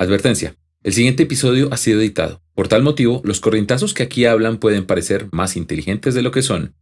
Advertencia. 0.00 0.56
El 0.82 0.94
siguiente 0.94 1.24
episodio 1.24 1.68
ha 1.72 1.76
sido 1.76 2.00
editado. 2.00 2.40
Por 2.54 2.68
tal 2.68 2.82
motivo, 2.82 3.20
los 3.22 3.38
corrientazos 3.38 3.92
que 3.92 4.02
aquí 4.02 4.24
hablan 4.24 4.56
pueden 4.56 4.86
parecer 4.86 5.28
más 5.30 5.58
inteligentes 5.58 6.14
de 6.14 6.22
lo 6.22 6.30
que 6.30 6.40
son. 6.40 6.74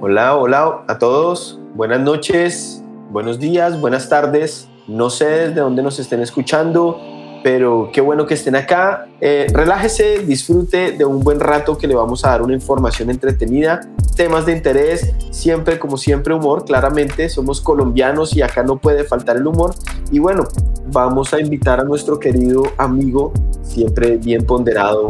Hola, 0.00 0.34
hola 0.36 0.84
a 0.88 0.98
todos. 0.98 1.60
Buenas 1.74 2.00
noches, 2.00 2.82
buenos 3.10 3.38
días, 3.38 3.78
buenas 3.78 4.08
tardes. 4.08 4.66
No 4.88 5.10
sé 5.10 5.26
desde 5.26 5.60
dónde 5.60 5.82
nos 5.82 5.98
estén 5.98 6.20
escuchando, 6.20 7.00
pero 7.42 7.90
qué 7.92 8.00
bueno 8.00 8.26
que 8.26 8.34
estén 8.34 8.56
acá. 8.56 9.06
Eh, 9.20 9.46
relájese, 9.52 10.20
disfrute 10.20 10.92
de 10.92 11.04
un 11.04 11.20
buen 11.20 11.40
rato 11.40 11.76
que 11.76 11.86
le 11.86 11.94
vamos 11.94 12.24
a 12.24 12.30
dar 12.30 12.42
una 12.42 12.54
información 12.54 13.10
entretenida, 13.10 13.80
temas 14.16 14.46
de 14.46 14.52
interés, 14.52 15.12
siempre 15.30 15.78
como 15.78 15.96
siempre 15.96 16.34
humor, 16.34 16.64
claramente 16.64 17.28
somos 17.28 17.60
colombianos 17.60 18.34
y 18.36 18.42
acá 18.42 18.62
no 18.62 18.78
puede 18.78 19.04
faltar 19.04 19.36
el 19.36 19.46
humor. 19.46 19.74
Y 20.10 20.18
bueno, 20.18 20.44
vamos 20.86 21.32
a 21.34 21.40
invitar 21.40 21.80
a 21.80 21.84
nuestro 21.84 22.18
querido 22.18 22.64
amigo, 22.78 23.32
siempre 23.62 24.16
bien 24.16 24.44
ponderado, 24.44 25.08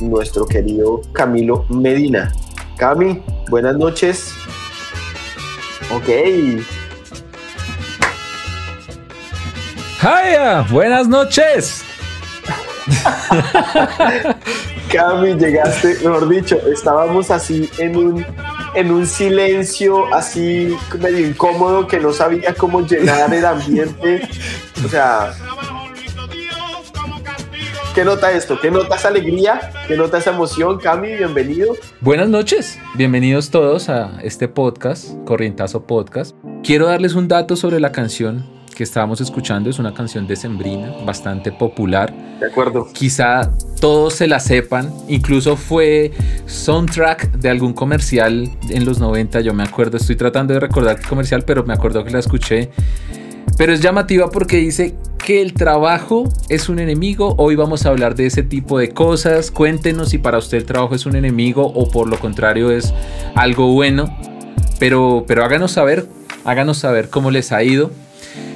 nuestro 0.00 0.46
querido 0.46 1.00
Camilo 1.12 1.64
Medina. 1.68 2.32
Cami, 2.76 3.22
buenas 3.50 3.76
noches. 3.76 4.32
Ok, 5.94 6.08
¡Haya! 10.04 10.60
Buenas 10.70 11.08
noches. 11.08 11.82
Cami, 14.92 15.34
llegaste, 15.34 15.96
mejor 16.04 16.28
dicho, 16.28 16.60
estábamos 16.70 17.30
así 17.30 17.70
en 17.78 17.96
un, 17.96 18.26
en 18.74 18.90
un 18.90 19.06
silencio 19.06 20.12
así 20.14 20.76
medio 21.00 21.26
incómodo 21.26 21.86
que 21.86 21.98
no 21.98 22.12
sabía 22.12 22.54
cómo 22.54 22.82
llenar 22.82 23.32
el 23.32 23.46
ambiente. 23.46 24.28
O 24.84 24.88
sea, 24.88 25.32
¿qué 27.94 28.04
nota 28.04 28.30
esto? 28.32 28.60
¿Qué 28.60 28.70
nota 28.70 28.96
esa 28.96 29.08
alegría? 29.08 29.72
¿Qué 29.88 29.96
nota 29.96 30.18
esa 30.18 30.32
emoción? 30.32 30.78
Cami, 30.78 31.16
bienvenido. 31.16 31.76
Buenas 32.02 32.28
noches, 32.28 32.78
bienvenidos 32.94 33.50
todos 33.50 33.88
a 33.88 34.20
este 34.22 34.48
podcast, 34.48 35.14
Corrientazo 35.24 35.86
Podcast. 35.86 36.36
Quiero 36.62 36.88
darles 36.88 37.14
un 37.14 37.26
dato 37.26 37.56
sobre 37.56 37.80
la 37.80 37.90
canción 37.90 38.53
que 38.74 38.82
estábamos 38.82 39.20
escuchando 39.20 39.70
es 39.70 39.78
una 39.78 39.94
canción 39.94 40.26
de 40.26 40.36
Sembrina, 40.36 40.92
bastante 41.06 41.52
popular. 41.52 42.12
De 42.40 42.46
acuerdo. 42.46 42.88
Quizá 42.92 43.50
todos 43.80 44.14
se 44.14 44.26
la 44.26 44.40
sepan, 44.40 44.92
incluso 45.08 45.56
fue 45.56 46.12
soundtrack 46.46 47.32
de 47.32 47.48
algún 47.48 47.72
comercial 47.72 48.50
en 48.68 48.84
los 48.84 48.98
90, 48.98 49.40
yo 49.40 49.54
me 49.54 49.62
acuerdo, 49.62 49.96
estoy 49.96 50.16
tratando 50.16 50.52
de 50.52 50.60
recordar 50.60 50.98
el 50.98 51.06
comercial, 51.06 51.44
pero 51.46 51.64
me 51.64 51.72
acuerdo 51.72 52.04
que 52.04 52.10
la 52.10 52.18
escuché. 52.18 52.70
Pero 53.56 53.72
es 53.72 53.80
llamativa 53.80 54.30
porque 54.30 54.56
dice 54.56 54.96
que 55.24 55.40
el 55.40 55.54
trabajo 55.54 56.24
es 56.48 56.68
un 56.68 56.80
enemigo. 56.80 57.34
Hoy 57.38 57.54
vamos 57.54 57.86
a 57.86 57.90
hablar 57.90 58.14
de 58.14 58.26
ese 58.26 58.42
tipo 58.42 58.78
de 58.78 58.90
cosas. 58.90 59.50
Cuéntenos 59.50 60.08
si 60.08 60.18
para 60.18 60.38
usted 60.38 60.58
el 60.58 60.64
trabajo 60.64 60.94
es 60.94 61.06
un 61.06 61.14
enemigo 61.14 61.64
o 61.64 61.88
por 61.88 62.08
lo 62.08 62.18
contrario 62.18 62.70
es 62.70 62.92
algo 63.36 63.72
bueno. 63.72 64.14
Pero, 64.80 65.24
pero 65.28 65.44
háganos 65.44 65.72
saber, 65.72 66.08
háganos 66.44 66.78
saber 66.78 67.10
cómo 67.10 67.30
les 67.30 67.52
ha 67.52 67.62
ido. 67.62 67.90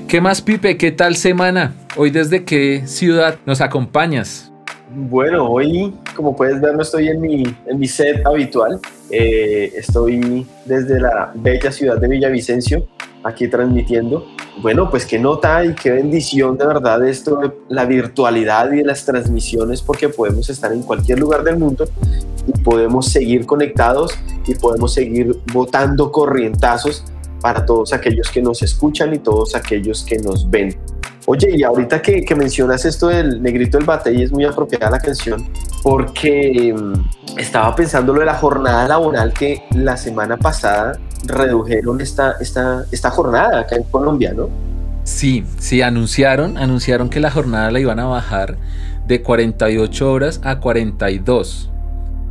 ¿Qué 0.08 0.22
más, 0.22 0.40
Pipe? 0.40 0.78
¿Qué 0.78 0.90
tal 0.90 1.16
semana? 1.16 1.74
Hoy 1.94 2.10
desde 2.10 2.42
qué 2.42 2.86
ciudad 2.86 3.36
nos 3.44 3.60
acompañas? 3.60 4.50
Bueno, 4.90 5.46
hoy, 5.46 5.92
como 6.16 6.34
puedes 6.34 6.62
ver, 6.62 6.74
no 6.74 6.80
estoy 6.80 7.08
en 7.08 7.20
mi, 7.20 7.42
en 7.66 7.78
mi 7.78 7.86
set 7.86 8.26
habitual. 8.26 8.80
Eh, 9.10 9.70
estoy 9.76 10.47
desde 10.64 10.98
la 10.98 11.30
bella 11.34 11.70
ciudad 11.70 11.98
de 11.98 12.08
Villavicencio, 12.08 12.88
aquí 13.22 13.48
transmitiendo. 13.48 14.26
Bueno, 14.62 14.88
pues 14.88 15.04
qué 15.04 15.18
nota 15.18 15.62
y 15.62 15.74
qué 15.74 15.91
bendición 15.91 16.56
de 16.56 16.66
verdad 16.66 17.06
esto, 17.06 17.56
la 17.68 17.84
virtualidad 17.84 18.72
y 18.72 18.82
las 18.82 19.04
transmisiones, 19.04 19.82
porque 19.82 20.08
podemos 20.08 20.48
estar 20.48 20.72
en 20.72 20.84
cualquier 20.84 21.18
lugar 21.18 21.44
del 21.44 21.58
mundo 21.58 21.84
y 22.47 22.58
podemos 22.62 23.08
seguir 23.08 23.44
conectados 23.44 24.18
y 24.47 24.54
podemos 24.54 24.94
seguir 24.94 25.38
votando 25.52 26.10
corrientazos 26.10 27.04
para 27.41 27.65
todos 27.65 27.93
aquellos 27.93 28.31
que 28.31 28.43
nos 28.43 28.62
escuchan 28.62 29.15
y 29.15 29.19
todos 29.19 29.54
aquellos 29.54 30.04
que 30.04 30.19
nos 30.19 30.49
ven. 30.49 30.76
Oye, 31.26 31.56
y 31.56 31.62
ahorita 31.62 32.00
que, 32.00 32.25
mencionas 32.34 32.87
esto 32.87 33.09
del 33.09 33.43
negrito 33.43 33.76
del 33.76 33.87
bate 33.87 34.12
y 34.15 34.22
es 34.22 34.32
muy 34.32 34.44
apropiada 34.44 34.91
la 34.91 34.99
canción, 34.99 35.47
porque 35.82 36.75
mm, 36.75 37.38
estaba 37.38 37.75
pensando 37.77 38.15
lo 38.15 38.21
de 38.21 38.27
la 38.27 38.34
jornada 38.34 38.88
laboral 38.88 39.34
que 39.34 39.62
la 39.72 39.98
semana 39.98 40.38
pasada 40.38 40.98
redujeron 41.27 42.00
esta, 42.00 42.37
esta, 42.41 42.84
esta 42.91 43.10
jornada 43.10 43.60
acá 43.60 43.77
en 43.77 43.82
Colombia, 43.84 44.32
¿no? 44.34 44.48
Sí, 45.04 45.44
sí, 45.59 45.82
anunciaron, 45.82 46.56
anunciaron 46.56 47.10
que 47.10 47.21
la 47.21 47.31
jornada 47.31 47.71
la 47.71 47.81
iban 47.81 47.98
a 47.98 48.06
bajar 48.06 48.56
de 49.06 49.22
48 49.22 50.12
horas 50.12 50.41
a 50.44 50.60
42. 50.60 51.71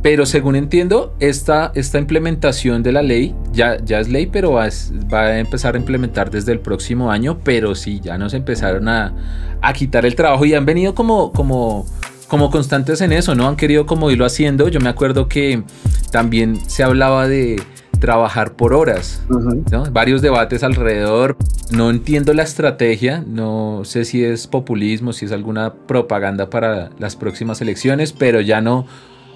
Pero 0.02 0.26
según 0.26 0.54
entiendo, 0.54 1.14
esta, 1.18 1.72
esta 1.74 1.98
implementación 1.98 2.82
de 2.82 2.92
la 2.92 3.02
ley 3.02 3.34
ya, 3.52 3.82
ya 3.84 3.98
es 3.98 4.08
ley, 4.08 4.26
pero 4.26 4.52
va, 4.52 4.64
a 4.64 5.38
empezar 5.38 5.74
a 5.74 5.78
implementar 5.78 6.30
desde 6.30 6.52
el 6.52 6.60
próximo 6.60 7.10
año. 7.10 7.38
Pero 7.42 7.74
sí, 7.74 8.00
ya 8.00 8.16
nos 8.16 8.32
empezaron 8.34 8.88
a, 8.88 9.12
a 9.60 9.72
quitar 9.72 10.06
el 10.06 10.14
trabajo 10.14 10.44
y 10.44 10.54
han 10.54 10.64
venido 10.64 10.94
como, 10.94 11.32
como, 11.32 11.86
como 12.28 12.50
constantes 12.50 13.00
en 13.00 13.12
eso, 13.12 13.34
¿no? 13.34 13.48
Han 13.48 13.56
querido 13.56 13.86
como 13.86 14.10
irlo 14.10 14.24
haciendo. 14.24 14.68
Yo 14.68 14.80
me 14.80 14.88
acuerdo 14.88 15.28
que 15.28 15.64
también 16.12 16.60
se 16.68 16.84
hablaba 16.84 17.26
de 17.26 17.60
trabajar 17.98 18.52
por 18.52 18.74
horas, 18.74 19.22
¿no? 19.70 19.84
Varios 19.90 20.22
debates 20.22 20.62
alrededor. 20.62 21.36
No 21.70 21.90
entiendo 21.90 22.32
la 22.32 22.44
estrategia, 22.44 23.24
no 23.26 23.82
sé 23.84 24.04
si 24.04 24.24
es 24.24 24.46
populismo, 24.46 25.12
si 25.12 25.26
es 25.26 25.32
alguna 25.32 25.74
propaganda 25.74 26.48
para 26.48 26.90
las 26.98 27.16
próximas 27.16 27.60
elecciones, 27.60 28.12
pero 28.12 28.40
ya 28.40 28.60
no 28.60 28.86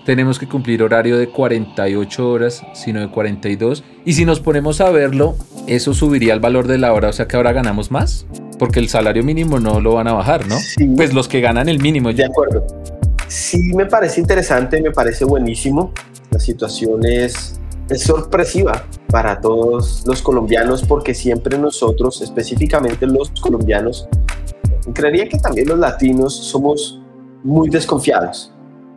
tenemos 0.05 0.39
que 0.39 0.49
cumplir 0.49 0.83
horario 0.83 1.19
de 1.19 1.29
48 1.29 2.29
horas, 2.29 2.63
sino 2.75 3.01
de 3.01 3.09
42. 3.09 3.85
Y 4.05 4.15
si 4.15 4.25
nos 4.25 4.41
ponemos 4.41 4.81
a 4.81 4.91
verlo, 4.91 5.37
eso 5.67 5.95
subiría 5.95 6.35
el 6.35 6.41
valor 6.41 6.67
de 6.67 6.79
la 6.79 6.93
hora, 6.93 7.09
o 7.09 7.13
sea 7.13 7.29
que 7.29 7.37
ahora 7.37 7.53
ganamos 7.53 7.91
más, 7.91 8.27
porque 8.59 8.81
el 8.81 8.89
salario 8.89 9.23
mínimo 9.23 9.61
no 9.61 9.81
lo 9.81 9.95
van 9.95 10.09
a 10.09 10.13
bajar, 10.13 10.47
¿no? 10.49 10.57
Pues 10.97 11.15
los 11.15 11.29
que 11.29 11.41
ganan 11.41 11.69
el 11.69 11.81
mínimo. 11.81 12.13
De 12.13 12.25
acuerdo. 12.25 12.67
Sí, 13.29 13.73
me 13.75 13.87
parece 13.87 14.21
interesante, 14.21 14.81
me 14.83 14.91
parece 14.91 15.25
buenísimo. 15.25 15.93
La 16.31 16.39
situación 16.39 17.05
es, 17.07 17.61
es 17.89 18.03
sorpresiva 18.03 18.85
para 19.09 19.41
todos 19.41 20.05
los 20.07 20.21
colombianos, 20.21 20.83
porque 20.83 21.15
siempre 21.15 21.57
nosotros, 21.59 22.21
específicamente 22.21 23.07
los 23.07 23.31
colombianos, 23.41 24.09
creería 24.93 25.29
que 25.29 25.39
también 25.39 25.69
los 25.69 25.79
latinos 25.79 26.35
somos 26.35 27.01
muy 27.45 27.71
desconfiados 27.71 28.52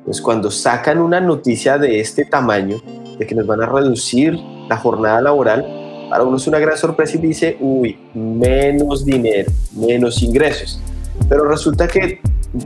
pues 0.06 0.22
cuando 0.22 0.52
sacan 0.52 1.00
una 1.00 1.20
noticia 1.20 1.78
de 1.78 2.00
este 2.00 2.26
tamaño, 2.26 2.78
de 3.18 3.26
que 3.26 3.36
nos 3.36 3.48
van 3.48 3.62
a 3.62 3.66
reducir 3.66 4.38
la 4.70 4.78
jornada 4.78 5.22
laboral, 5.22 5.66
para 6.10 6.24
uno 6.24 6.38
es 6.38 6.48
una 6.48 6.60
gran 6.60 6.78
sorpresa 6.78 7.18
y 7.18 7.22
dice, 7.22 7.58
uy, 7.60 7.98
menos 8.14 9.04
dinero, 9.04 9.52
menos 9.74 10.22
ingresos. 10.22 10.80
Pero 11.28 11.46
resulta 11.46 11.88
que 11.88 12.22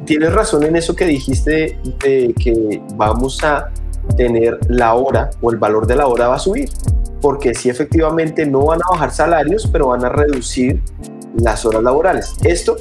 tienes 0.05 0.33
razón 0.33 0.63
en 0.63 0.75
eso 0.75 0.95
que 0.95 1.05
dijiste 1.05 1.79
de 2.03 2.33
que 2.37 2.81
vamos 2.95 3.41
a 3.43 3.69
tener 4.17 4.59
la 4.67 4.93
hora 4.95 5.29
o 5.41 5.51
el 5.51 5.57
valor 5.57 5.87
de 5.87 5.95
la 5.95 6.07
hora 6.07 6.27
va 6.27 6.35
a 6.35 6.39
subir. 6.39 6.69
Porque 7.21 7.53
si 7.53 7.69
efectivamente 7.69 8.45
no 8.45 8.65
van 8.65 8.79
a 8.81 8.91
bajar 8.91 9.11
salarios, 9.11 9.67
pero 9.71 9.87
van 9.87 10.03
a 10.05 10.09
reducir 10.09 10.81
las 11.37 11.65
horas 11.65 11.83
laborales. 11.83 12.33
Esto 12.43 12.77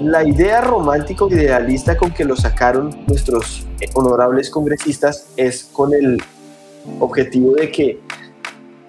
la 0.00 0.24
idea 0.24 0.60
romántica 0.60 1.24
idealista 1.30 1.96
con 1.96 2.10
que 2.10 2.24
lo 2.24 2.36
sacaron 2.36 2.90
nuestros 3.06 3.66
honorables 3.94 4.50
congresistas 4.50 5.28
es 5.36 5.64
con 5.64 5.94
el 5.94 6.20
objetivo 7.00 7.54
de 7.54 7.70
que 7.70 8.00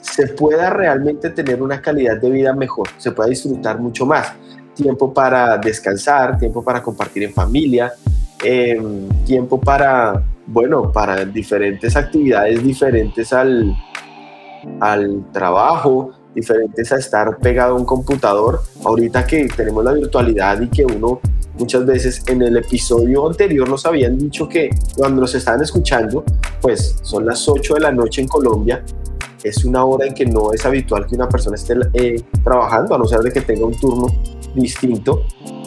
se 0.01 0.27
pueda 0.27 0.69
realmente 0.69 1.29
tener 1.29 1.61
una 1.61 1.81
calidad 1.81 2.17
de 2.17 2.29
vida 2.29 2.53
mejor, 2.53 2.87
se 2.97 3.11
pueda 3.11 3.29
disfrutar 3.29 3.79
mucho 3.79 4.05
más. 4.05 4.33
Tiempo 4.73 5.13
para 5.13 5.57
descansar, 5.57 6.37
tiempo 6.39 6.63
para 6.63 6.81
compartir 6.81 7.23
en 7.23 7.33
familia, 7.33 7.93
em, 8.43 9.07
tiempo 9.25 9.59
para, 9.59 10.23
bueno, 10.47 10.91
para 10.91 11.25
diferentes 11.25 11.95
actividades 11.95 12.63
diferentes 12.63 13.31
al, 13.31 13.75
al 14.79 15.31
trabajo, 15.31 16.11
diferentes 16.35 16.91
a 16.91 16.97
estar 16.97 17.37
pegado 17.37 17.75
a 17.75 17.79
un 17.79 17.85
computador. 17.85 18.61
Ahorita 18.83 19.25
que 19.25 19.47
tenemos 19.47 19.83
la 19.83 19.93
virtualidad 19.93 20.61
y 20.61 20.67
que 20.67 20.85
uno 20.85 21.21
muchas 21.57 21.85
veces 21.85 22.21
en 22.27 22.41
el 22.41 22.57
episodio 22.57 23.27
anterior 23.27 23.67
nos 23.67 23.85
habían 23.85 24.17
dicho 24.17 24.47
que 24.47 24.69
cuando 24.95 25.21
nos 25.21 25.33
estaban 25.33 25.61
escuchando, 25.61 26.23
pues 26.61 26.97
son 27.01 27.25
las 27.25 27.47
8 27.47 27.75
de 27.75 27.79
la 27.79 27.91
noche 27.91 28.21
en 28.21 28.27
Colombia. 28.27 28.83
Es 29.43 29.63
una 29.63 29.85
hora 29.85 30.07
en 30.07 30.13
que 30.13 30.25
no 30.25 30.51
es 30.53 30.65
habitual 30.65 31.05
que 31.05 31.15
una 31.15 31.29
persona 31.29 31.55
esté 31.55 31.75
eh, 31.93 32.21
trabajando, 32.43 32.95
a 32.95 32.97
no 32.97 33.05
ser 33.05 33.19
de 33.19 33.31
que 33.31 33.41
tenga 33.41 33.65
un 33.65 33.79
turno 33.79 34.07
distinto, 34.55 35.21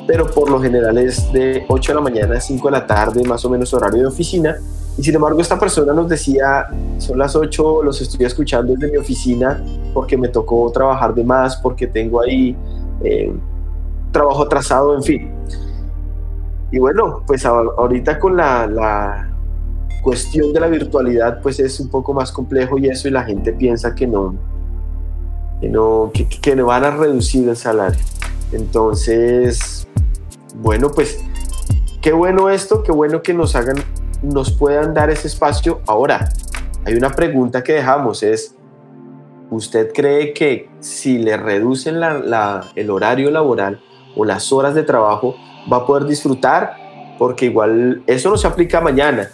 pero 0.06 0.26
por 0.26 0.50
lo 0.50 0.60
general 0.60 0.98
es 0.98 1.32
de 1.32 1.64
8 1.68 1.92
de 1.92 1.94
la 1.94 2.00
mañana 2.00 2.36
a 2.36 2.40
5 2.40 2.68
de 2.68 2.72
la 2.72 2.86
tarde, 2.86 3.22
más 3.24 3.44
o 3.44 3.50
menos 3.50 3.72
horario 3.72 4.00
de 4.00 4.06
oficina. 4.06 4.56
Y 4.98 5.04
sin 5.04 5.14
embargo, 5.14 5.40
esta 5.40 5.58
persona 5.58 5.92
nos 5.92 6.08
decía, 6.08 6.66
son 6.98 7.18
las 7.18 7.36
8, 7.36 7.84
los 7.84 8.00
estoy 8.00 8.26
escuchando 8.26 8.74
desde 8.74 8.90
mi 8.90 8.98
oficina 8.98 9.64
porque 9.94 10.16
me 10.16 10.28
tocó 10.28 10.70
trabajar 10.72 11.14
de 11.14 11.22
más, 11.22 11.56
porque 11.56 11.86
tengo 11.86 12.20
ahí 12.20 12.56
eh, 13.04 13.32
trabajo 14.10 14.42
atrasado, 14.42 14.96
en 14.96 15.02
fin. 15.04 15.30
Y 16.72 16.78
bueno, 16.80 17.22
pues 17.26 17.46
ahorita 17.46 18.18
con 18.18 18.36
la, 18.36 18.66
la, 18.66 19.30
cuestión 20.02 20.52
de 20.52 20.60
la 20.60 20.68
virtualidad, 20.68 21.40
pues 21.42 21.60
es 21.60 21.78
un 21.80 21.88
poco 21.88 22.12
más 22.12 22.32
complejo 22.32 22.78
y 22.78 22.88
eso, 22.88 23.08
y 23.08 23.10
la 23.10 23.22
gente 23.24 23.52
piensa 23.52 23.94
que 23.94 24.06
no, 24.06 24.34
que 25.60 25.68
no, 25.68 26.10
que, 26.12 26.28
que 26.28 26.56
no 26.56 26.66
van 26.66 26.84
a 26.84 26.90
reducir 26.90 27.48
el 27.48 27.56
salario. 27.56 27.98
Entonces, 28.52 29.86
bueno, 30.56 30.90
pues 30.90 31.18
qué 32.00 32.12
bueno 32.12 32.48
esto, 32.50 32.82
qué 32.82 32.92
bueno 32.92 33.22
que 33.22 33.34
nos 33.34 33.54
hagan, 33.54 33.76
nos 34.22 34.50
puedan 34.52 34.94
dar 34.94 35.10
ese 35.10 35.28
espacio. 35.28 35.80
Ahora, 35.86 36.28
hay 36.84 36.94
una 36.94 37.10
pregunta 37.10 37.62
que 37.62 37.74
dejamos, 37.74 38.22
es, 38.22 38.54
¿usted 39.50 39.92
cree 39.92 40.32
que 40.32 40.68
si 40.80 41.18
le 41.18 41.36
reducen 41.36 41.96
el 42.76 42.90
horario 42.90 43.30
laboral 43.30 43.80
o 44.16 44.24
las 44.24 44.52
horas 44.52 44.74
de 44.74 44.82
trabajo, 44.82 45.36
va 45.70 45.78
a 45.78 45.86
poder 45.86 46.04
disfrutar? 46.04 46.74
Porque 47.18 47.46
igual 47.46 48.02
eso 48.06 48.30
no 48.30 48.36
se 48.36 48.46
aplica 48.46 48.80
mañana. 48.80 49.28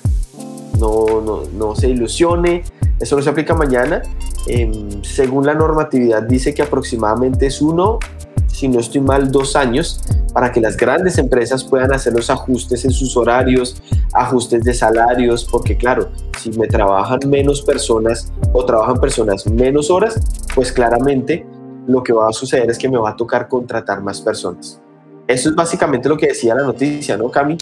No, 0.78 1.20
no, 1.20 1.42
no 1.52 1.74
se 1.76 1.88
ilusione, 1.88 2.64
eso 2.98 3.16
no 3.16 3.22
se 3.22 3.30
aplica 3.30 3.54
mañana. 3.54 4.02
Em, 4.46 5.02
según 5.02 5.46
la 5.46 5.54
normatividad 5.54 6.22
dice 6.22 6.52
que 6.52 6.62
aproximadamente 6.62 7.46
es 7.46 7.62
uno 7.62 7.98
si 8.54 8.68
no 8.68 8.78
estoy 8.78 9.00
mal, 9.00 9.32
dos 9.32 9.56
años 9.56 10.00
para 10.34 10.50
que 10.50 10.60
las 10.60 10.76
grandes 10.76 11.16
empresas 11.16 11.62
puedan 11.62 11.92
hacer 11.94 12.12
los 12.12 12.28
ajustes 12.28 12.84
en 12.84 12.90
sus 12.90 13.16
horarios, 13.16 13.80
ajustes 14.12 14.64
de 14.64 14.74
salarios, 14.74 15.46
porque 15.50 15.76
claro, 15.76 16.10
si 16.40 16.50
me 16.50 16.66
trabajan 16.66 17.20
menos 17.28 17.62
personas 17.62 18.32
o 18.52 18.64
trabajan 18.66 18.96
personas 18.96 19.46
menos 19.46 19.92
horas, 19.92 20.20
pues 20.52 20.72
claramente 20.72 21.46
lo 21.86 22.02
que 22.02 22.12
va 22.12 22.28
a 22.28 22.32
suceder 22.32 22.68
es 22.68 22.78
que 22.78 22.88
me 22.88 22.98
va 22.98 23.10
a 23.10 23.16
tocar 23.16 23.46
contratar 23.46 24.02
más 24.02 24.20
personas. 24.20 24.80
Eso 25.28 25.50
es 25.50 25.54
básicamente 25.54 26.08
lo 26.08 26.16
que 26.16 26.26
decía 26.26 26.54
la 26.56 26.64
noticia, 26.64 27.16
¿no, 27.16 27.30
Cami? 27.30 27.56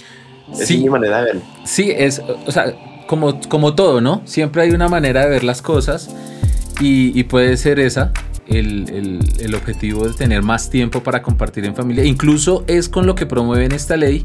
Esa 0.51 0.65
sí, 0.65 0.77
es 0.77 0.83
mi 0.83 0.89
manera 0.89 1.19
de 1.19 1.25
verlo. 1.25 1.43
Sí, 1.65 1.93
es, 1.95 2.23
o 2.47 2.51
sea, 2.51 2.75
como, 3.07 3.39
como 3.51 3.75
todo, 3.75 4.01
¿no? 4.01 4.23
Siempre 4.25 4.63
hay 4.63 4.71
una 4.71 4.89
manera 4.89 5.25
de 5.25 5.29
ver 5.29 5.45
las 5.45 5.61
cosas 5.61 6.09
y, 6.81 7.19
y 7.19 7.25
puede 7.25 7.59
ser 7.59 7.79
esa, 7.81 8.13
el, 8.47 9.55
objetivo 9.55 10.07
de 10.07 10.15
tener 10.15 10.43
más 10.43 10.71
tiempo 10.71 11.03
para 11.03 11.23
compartir 11.23 11.65
en 11.65 11.75
familia. 11.75 12.05
Incluso 12.05 12.65
es 12.67 12.89
con 12.89 13.07
lo 13.07 13.15
que 13.15 13.27
promueven 13.27 13.73
esta 13.73 13.97
ley, 13.97 14.25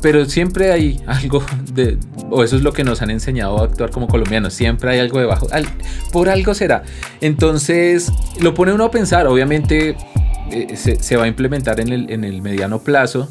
pero 0.00 0.24
siempre 0.26 0.72
hay 0.72 1.00
algo 1.06 1.44
de, 1.72 1.98
o 2.30 2.44
eso 2.44 2.56
es 2.56 2.62
lo 2.62 2.72
que 2.72 2.84
nos 2.84 3.02
han 3.02 3.10
enseñado 3.10 3.60
a 3.60 3.64
actuar 3.64 3.90
como 3.90 4.08
colombianos, 4.08 4.54
siempre 4.54 4.90
hay 4.90 4.98
algo 4.98 5.18
debajo, 5.18 5.48
por 6.12 6.28
algo 6.28 6.54
será. 6.54 6.82
Entonces 7.20 8.12
lo 8.40 8.54
pone 8.54 8.72
uno 8.72 8.84
a 8.84 8.90
pensar, 8.90 9.26
obviamente 9.26 9.96
eh, 10.50 10.76
se, 10.76 11.16
va 11.16 11.24
a 11.24 11.28
implementar 11.28 11.80
en 11.80 11.88
el, 11.92 12.10
en 12.10 12.24
el 12.24 12.42
mediano 12.42 12.80
plazo 12.80 13.28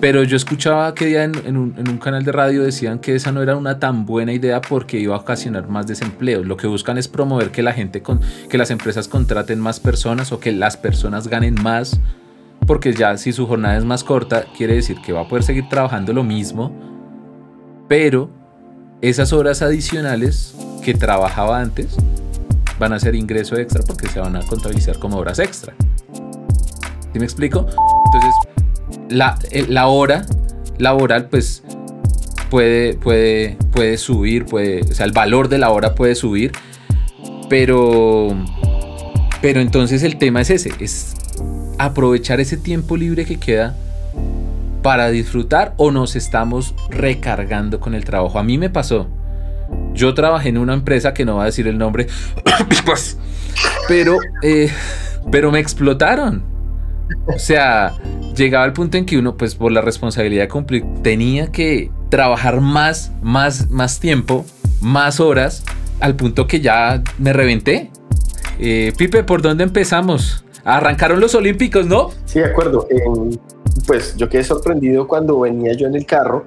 pero 0.00 0.22
yo 0.22 0.36
escuchaba 0.36 0.94
que 0.94 1.06
día 1.06 1.24
en, 1.24 1.56
un, 1.56 1.98
canal 1.98 2.24
de 2.24 2.32
radio 2.32 2.62
decían 2.62 2.98
que 2.98 3.14
esa 3.14 3.32
no 3.32 3.42
era 3.42 3.56
una 3.56 3.78
tan 3.78 4.04
buena 4.04 4.32
idea 4.32 4.60
porque 4.60 4.98
iba 4.98 5.16
a 5.16 5.18
ocasionar 5.18 5.68
más 5.68 5.86
desempleo. 5.86 6.44
Lo 6.44 6.56
que 6.56 6.66
buscan 6.66 6.98
es 6.98 7.08
promover 7.08 7.50
que 7.50 7.62
la 7.62 7.72
gente, 7.72 8.02
con, 8.02 8.20
que 8.48 8.58
las 8.58 8.70
empresas 8.70 9.08
contraten 9.08 9.60
más 9.60 9.80
personas 9.80 10.30
o 10.30 10.40
que 10.40 10.52
las 10.52 10.76
personas 10.76 11.28
ganen 11.28 11.54
más. 11.62 11.98
Porque 12.66 12.92
ya 12.92 13.16
si 13.16 13.32
su 13.32 13.46
jornada 13.46 13.78
es 13.78 13.84
más 13.84 14.04
corta, 14.04 14.44
quiere 14.56 14.74
decir 14.74 14.98
que 15.04 15.12
va 15.12 15.22
a 15.22 15.28
poder 15.28 15.42
seguir 15.42 15.68
trabajando 15.68 16.12
lo 16.12 16.22
mismo. 16.22 16.70
Pero 17.88 18.30
esas 19.00 19.32
horas 19.32 19.62
adicionales 19.62 20.54
que 20.84 20.94
trabajaba 20.94 21.60
antes 21.60 21.96
van 22.78 22.92
a 22.92 22.98
ser 22.98 23.14
ingreso 23.14 23.56
extra 23.56 23.82
porque 23.86 24.08
se 24.08 24.20
van 24.20 24.36
a 24.36 24.40
contabilizar 24.42 24.98
como 24.98 25.16
horas 25.16 25.38
extra. 25.38 25.74
¿Sí 27.12 27.18
me 27.18 27.24
explico? 27.24 27.60
Entonces 27.60 28.33
la, 29.08 29.38
eh, 29.50 29.66
la 29.68 29.86
hora 29.86 30.26
laboral 30.78 31.28
pues 31.28 31.62
puede, 32.50 32.94
puede, 32.94 33.56
puede 33.72 33.98
subir, 33.98 34.44
puede, 34.46 34.82
o 34.82 34.94
sea, 34.94 35.06
el 35.06 35.12
valor 35.12 35.48
de 35.48 35.58
la 35.58 35.70
hora 35.70 35.94
puede 35.94 36.14
subir, 36.14 36.52
pero, 37.48 38.28
pero 39.40 39.60
entonces 39.60 40.02
el 40.02 40.18
tema 40.18 40.40
es 40.40 40.50
ese, 40.50 40.72
es 40.80 41.14
aprovechar 41.78 42.40
ese 42.40 42.56
tiempo 42.56 42.96
libre 42.96 43.24
que 43.24 43.38
queda 43.38 43.74
para 44.82 45.08
disfrutar 45.08 45.74
o 45.78 45.90
nos 45.90 46.14
estamos 46.14 46.74
recargando 46.90 47.80
con 47.80 47.94
el 47.94 48.04
trabajo. 48.04 48.38
A 48.38 48.42
mí 48.42 48.58
me 48.58 48.70
pasó. 48.70 49.08
Yo 49.94 50.12
trabajé 50.14 50.50
en 50.50 50.58
una 50.58 50.74
empresa 50.74 51.14
que 51.14 51.24
no 51.24 51.36
va 51.36 51.44
a 51.44 51.46
decir 51.46 51.66
el 51.66 51.78
nombre, 51.78 52.06
pero, 53.88 54.18
eh, 54.42 54.70
pero 55.30 55.50
me 55.50 55.58
explotaron. 55.58 56.44
O 57.34 57.38
sea, 57.38 57.94
llegaba 58.34 58.64
al 58.64 58.72
punto 58.72 58.96
en 58.96 59.06
que 59.06 59.18
uno, 59.18 59.36
pues 59.36 59.54
por 59.54 59.72
la 59.72 59.80
responsabilidad 59.80 60.48
cumplir, 60.48 60.84
tenía 61.02 61.50
que 61.50 61.90
trabajar 62.08 62.60
más, 62.60 63.12
más, 63.22 63.70
más 63.70 64.00
tiempo, 64.00 64.44
más 64.80 65.20
horas, 65.20 65.64
al 66.00 66.16
punto 66.16 66.46
que 66.46 66.60
ya 66.60 67.02
me 67.18 67.32
reventé. 67.32 67.90
Eh, 68.58 68.92
Pipe, 68.96 69.24
¿por 69.24 69.42
dónde 69.42 69.64
empezamos? 69.64 70.44
Arrancaron 70.64 71.20
los 71.20 71.34
Olímpicos, 71.34 71.86
¿no? 71.86 72.10
Sí, 72.24 72.38
de 72.38 72.46
acuerdo. 72.46 72.86
pues 73.86 74.16
yo 74.16 74.28
quedé 74.28 74.44
sorprendido 74.44 75.06
cuando 75.06 75.40
venía 75.40 75.74
yo 75.74 75.86
en 75.86 75.94
el 75.94 76.06
carro 76.06 76.46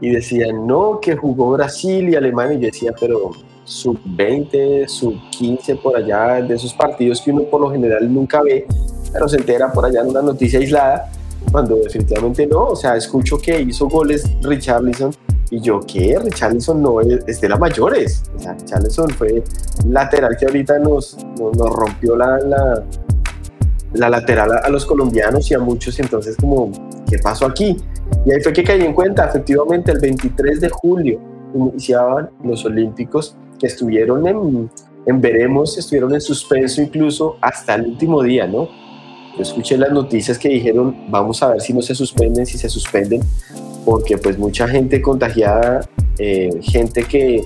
y 0.00 0.10
decían, 0.10 0.66
no, 0.66 0.98
que 1.00 1.16
jugó 1.16 1.52
Brasil 1.52 2.08
y 2.08 2.16
Alemania. 2.16 2.56
Y 2.56 2.60
yo 2.60 2.66
decía, 2.66 2.92
pero 2.98 3.30
sub 3.64 3.98
20, 4.04 4.88
sub 4.88 5.14
15 5.30 5.76
por 5.76 5.96
allá, 5.96 6.42
de 6.42 6.54
esos 6.54 6.74
partidos 6.74 7.20
que 7.20 7.30
uno 7.30 7.44
por 7.44 7.60
lo 7.60 7.70
general 7.70 8.12
nunca 8.12 8.42
ve, 8.42 8.66
pero 9.14 9.28
se 9.28 9.36
entera 9.36 9.72
por 9.72 9.86
allá 9.86 10.00
en 10.00 10.08
una 10.08 10.20
noticia 10.20 10.58
aislada, 10.58 11.08
cuando 11.52 11.76
definitivamente 11.76 12.46
no, 12.46 12.64
o 12.64 12.76
sea, 12.76 12.96
escucho 12.96 13.38
que 13.38 13.62
hizo 13.62 13.88
goles 13.88 14.28
Richarlison 14.42 15.12
y 15.50 15.60
yo, 15.60 15.78
¿qué? 15.80 16.18
Richarlison 16.18 16.82
no 16.82 17.00
es, 17.00 17.40
de 17.40 17.48
las 17.48 17.60
mayores, 17.60 18.24
o 18.36 18.40
sea, 18.40 18.54
Richarlison 18.54 19.08
fue 19.10 19.44
lateral 19.88 20.36
que 20.36 20.46
ahorita 20.46 20.80
nos, 20.80 21.16
nos, 21.38 21.70
rompió 21.70 22.16
la, 22.16 22.38
la, 22.40 22.84
la 23.92 24.10
lateral 24.10 24.50
a, 24.52 24.68
los 24.68 24.84
colombianos 24.84 25.48
y 25.48 25.54
a 25.54 25.60
muchos, 25.60 25.98
entonces 26.00 26.36
como, 26.36 26.72
¿qué 27.08 27.18
pasó 27.18 27.46
aquí? 27.46 27.76
Y 28.26 28.32
ahí 28.32 28.40
fue 28.40 28.52
que 28.52 28.64
caí 28.64 28.82
en 28.82 28.94
cuenta, 28.94 29.26
efectivamente, 29.26 29.92
el 29.92 30.00
23 30.00 30.60
de 30.60 30.68
julio 30.70 31.20
iniciaban 31.54 32.30
los 32.42 32.64
Olímpicos 32.64 33.36
que 33.60 33.68
estuvieron 33.68 34.26
en, 34.26 34.68
en 35.06 35.20
veremos, 35.20 35.78
estuvieron 35.78 36.12
en 36.14 36.20
suspenso 36.20 36.82
incluso 36.82 37.36
hasta 37.40 37.76
el 37.76 37.86
último 37.86 38.20
día, 38.24 38.48
¿no? 38.48 38.68
Yo 39.36 39.42
escuché 39.42 39.76
las 39.76 39.90
noticias 39.90 40.38
que 40.38 40.48
dijeron, 40.48 40.94
vamos 41.08 41.42
a 41.42 41.48
ver 41.48 41.60
si 41.60 41.72
no 41.72 41.82
se 41.82 41.94
suspenden, 41.94 42.46
si 42.46 42.56
se 42.56 42.68
suspenden, 42.68 43.20
porque 43.84 44.16
pues 44.16 44.38
mucha 44.38 44.68
gente 44.68 45.02
contagiada, 45.02 45.88
eh, 46.18 46.50
gente 46.62 47.04
que 47.04 47.44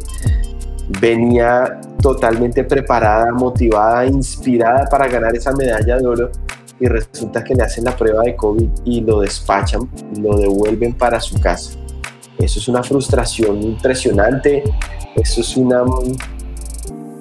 venía 1.01 1.81
totalmente 2.03 2.65
preparada, 2.65 3.33
motivada, 3.33 4.07
inspirada 4.07 4.87
para 4.91 5.09
ganar 5.09 5.35
esa 5.35 5.53
medalla 5.53 5.97
de 5.97 6.07
oro 6.07 6.31
y 6.81 6.87
resulta 6.87 7.43
que 7.43 7.55
le 7.55 7.63
hacen 7.63 7.85
la 7.85 7.97
prueba 7.97 8.23
de 8.23 8.37
COVID 8.37 8.69
y 8.85 9.01
lo 9.01 9.21
despachan, 9.21 9.89
lo 10.21 10.37
devuelven 10.37 10.95
para 10.95 11.21
su 11.21 11.41
casa. 11.41 11.73
Eso 12.39 12.61
es 12.61 12.69
una 12.69 12.83
frustración 12.83 13.63
impresionante, 13.63 14.63
eso 15.17 15.41
es 15.41 15.57
una, 15.57 15.83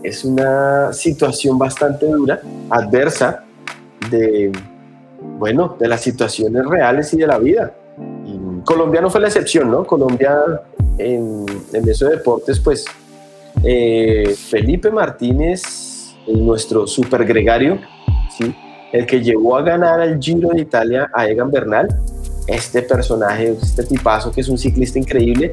es 0.03 0.24
una 0.24 0.93
situación 0.93 1.57
bastante 1.57 2.05
dura, 2.05 2.39
adversa, 2.69 3.46
de, 4.09 4.51
bueno, 5.39 5.75
de 5.79 5.87
las 5.87 6.01
situaciones 6.01 6.65
reales 6.65 7.13
y 7.13 7.17
de 7.17 7.27
la 7.27 7.37
vida. 7.37 7.73
Y 8.25 8.61
Colombia 8.63 9.01
no 9.01 9.09
fue 9.09 9.21
la 9.21 9.27
excepción, 9.27 9.71
¿no? 9.71 9.85
Colombia 9.85 10.61
en, 10.97 11.45
en 11.73 11.89
eso 11.89 12.05
de 12.05 12.17
deportes, 12.17 12.59
pues 12.59 12.85
eh, 13.63 14.35
Felipe 14.37 14.91
Martínez, 14.91 16.15
nuestro 16.27 16.85
super 16.87 17.25
gregario, 17.25 17.79
el 18.91 19.05
que 19.05 19.21
llevó 19.21 19.57
a 19.57 19.61
ganar 19.61 19.99
al 19.99 20.19
Giro 20.19 20.49
de 20.49 20.61
Italia 20.61 21.09
a 21.13 21.27
Egan 21.27 21.51
Bernal, 21.51 21.87
este 22.47 22.81
personaje, 22.81 23.57
este 23.61 23.83
tipazo 23.83 24.31
que 24.31 24.41
es 24.41 24.49
un 24.49 24.57
ciclista 24.57 24.99
increíble, 24.99 25.51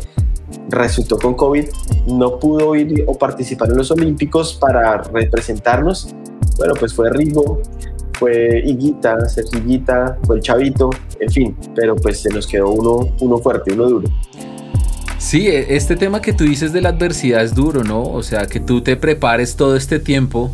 resultó 0.68 1.18
con 1.18 1.34
COVID, 1.34 1.66
no 2.06 2.38
pudo 2.38 2.75
ir 2.76 3.04
o 3.06 3.18
participar 3.18 3.70
en 3.70 3.78
los 3.78 3.90
Olímpicos 3.90 4.54
para 4.54 4.99
representarnos. 4.99 6.14
Bueno, 6.56 6.75
pues 6.78 6.94
fue 6.94 7.11
Rigo, 7.11 7.61
fue 8.18 8.62
Higuita, 8.64 9.28
Sergio 9.28 9.59
Higuita, 9.61 10.18
fue 10.25 10.37
el 10.37 10.42
Chavito, 10.42 10.90
en 11.21 11.30
fin, 11.30 11.56
pero 11.75 11.97
pues 11.97 12.21
se 12.21 12.30
nos 12.30 12.47
quedó 12.47 12.71
uno, 12.71 13.14
uno 13.21 13.38
fuerte, 13.38 13.73
uno 13.73 13.88
duro. 13.88 14.09
Sí, 15.18 15.49
e, 15.49 15.75
este 15.76 15.97
tema 15.97 16.21
que 16.21 16.33
tú 16.33 16.44
dices 16.44 16.73
de 16.73 16.80
la 16.80 16.90
adversidad 16.90 17.42
es 17.42 17.54
duro, 17.54 17.83
¿no? 17.83 18.02
O 18.02 18.23
sea, 18.23 18.47
que 18.47 18.61
tú 18.61 18.83
te 18.83 18.97
prepares 18.97 19.56
todo 19.56 19.76
este 19.76 19.99
tiempo 19.99 20.52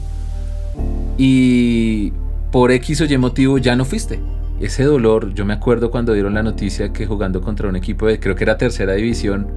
y, 1.19 2.13
por 2.51 2.71
X 2.73 3.01
o 3.01 3.05
Y 3.05 3.19
motivo 3.19 3.59
ya 3.59 3.77
no 3.77 3.85
fuiste. 3.85 4.21
Ese 4.61 4.85
dolor, 4.85 5.33
yo 5.35 5.45
me 5.45 5.55
acuerdo 5.55 5.91
cuando 5.91 6.13
dieron 6.13 6.35
la 6.35 6.43
noticia 6.43 6.93
que 6.93 7.07
jugando 7.07 7.41
contra 7.41 7.69
un 7.69 7.77
equipo 7.77 8.07
de 8.07 8.21
creo 8.21 8.35
que 8.35 8.45
era 8.45 8.59
tercera 8.59 8.95
división, 8.95 9.49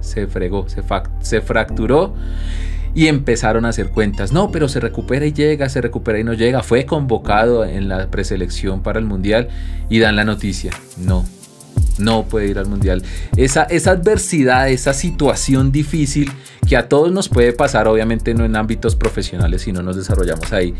se 0.00 0.26
fregó, 0.26 0.68
se, 0.68 0.82
se 1.20 1.40
fracturó 1.40 2.14
y 2.94 3.06
empezaron 3.06 3.64
a 3.64 3.70
hacer 3.70 3.90
cuentas. 3.90 4.32
No, 4.32 4.50
pero 4.50 4.68
se 4.68 4.80
recupera 4.80 5.26
y 5.26 5.32
llega, 5.32 5.68
se 5.68 5.80
recupera 5.80 6.18
y 6.18 6.24
no 6.24 6.34
llega. 6.34 6.62
Fue 6.62 6.86
convocado 6.86 7.64
en 7.64 7.88
la 7.88 8.08
preselección 8.08 8.82
para 8.82 8.98
el 8.98 9.06
Mundial 9.06 9.48
y 9.88 9.98
dan 9.98 10.16
la 10.16 10.24
noticia. 10.24 10.72
No, 10.98 11.24
no 11.98 12.24
puede 12.24 12.48
ir 12.48 12.58
al 12.58 12.66
Mundial. 12.66 13.02
Esa, 13.36 13.64
esa 13.64 13.92
adversidad, 13.92 14.68
esa 14.68 14.92
situación 14.92 15.72
difícil 15.72 16.30
que 16.68 16.76
a 16.76 16.88
todos 16.88 17.12
nos 17.12 17.28
puede 17.28 17.52
pasar, 17.52 17.88
obviamente 17.88 18.34
no 18.34 18.44
en 18.44 18.56
ámbitos 18.56 18.96
profesionales 18.96 19.62
si 19.62 19.72
no 19.72 19.82
nos 19.82 19.96
desarrollamos 19.96 20.52
ahí. 20.52 20.74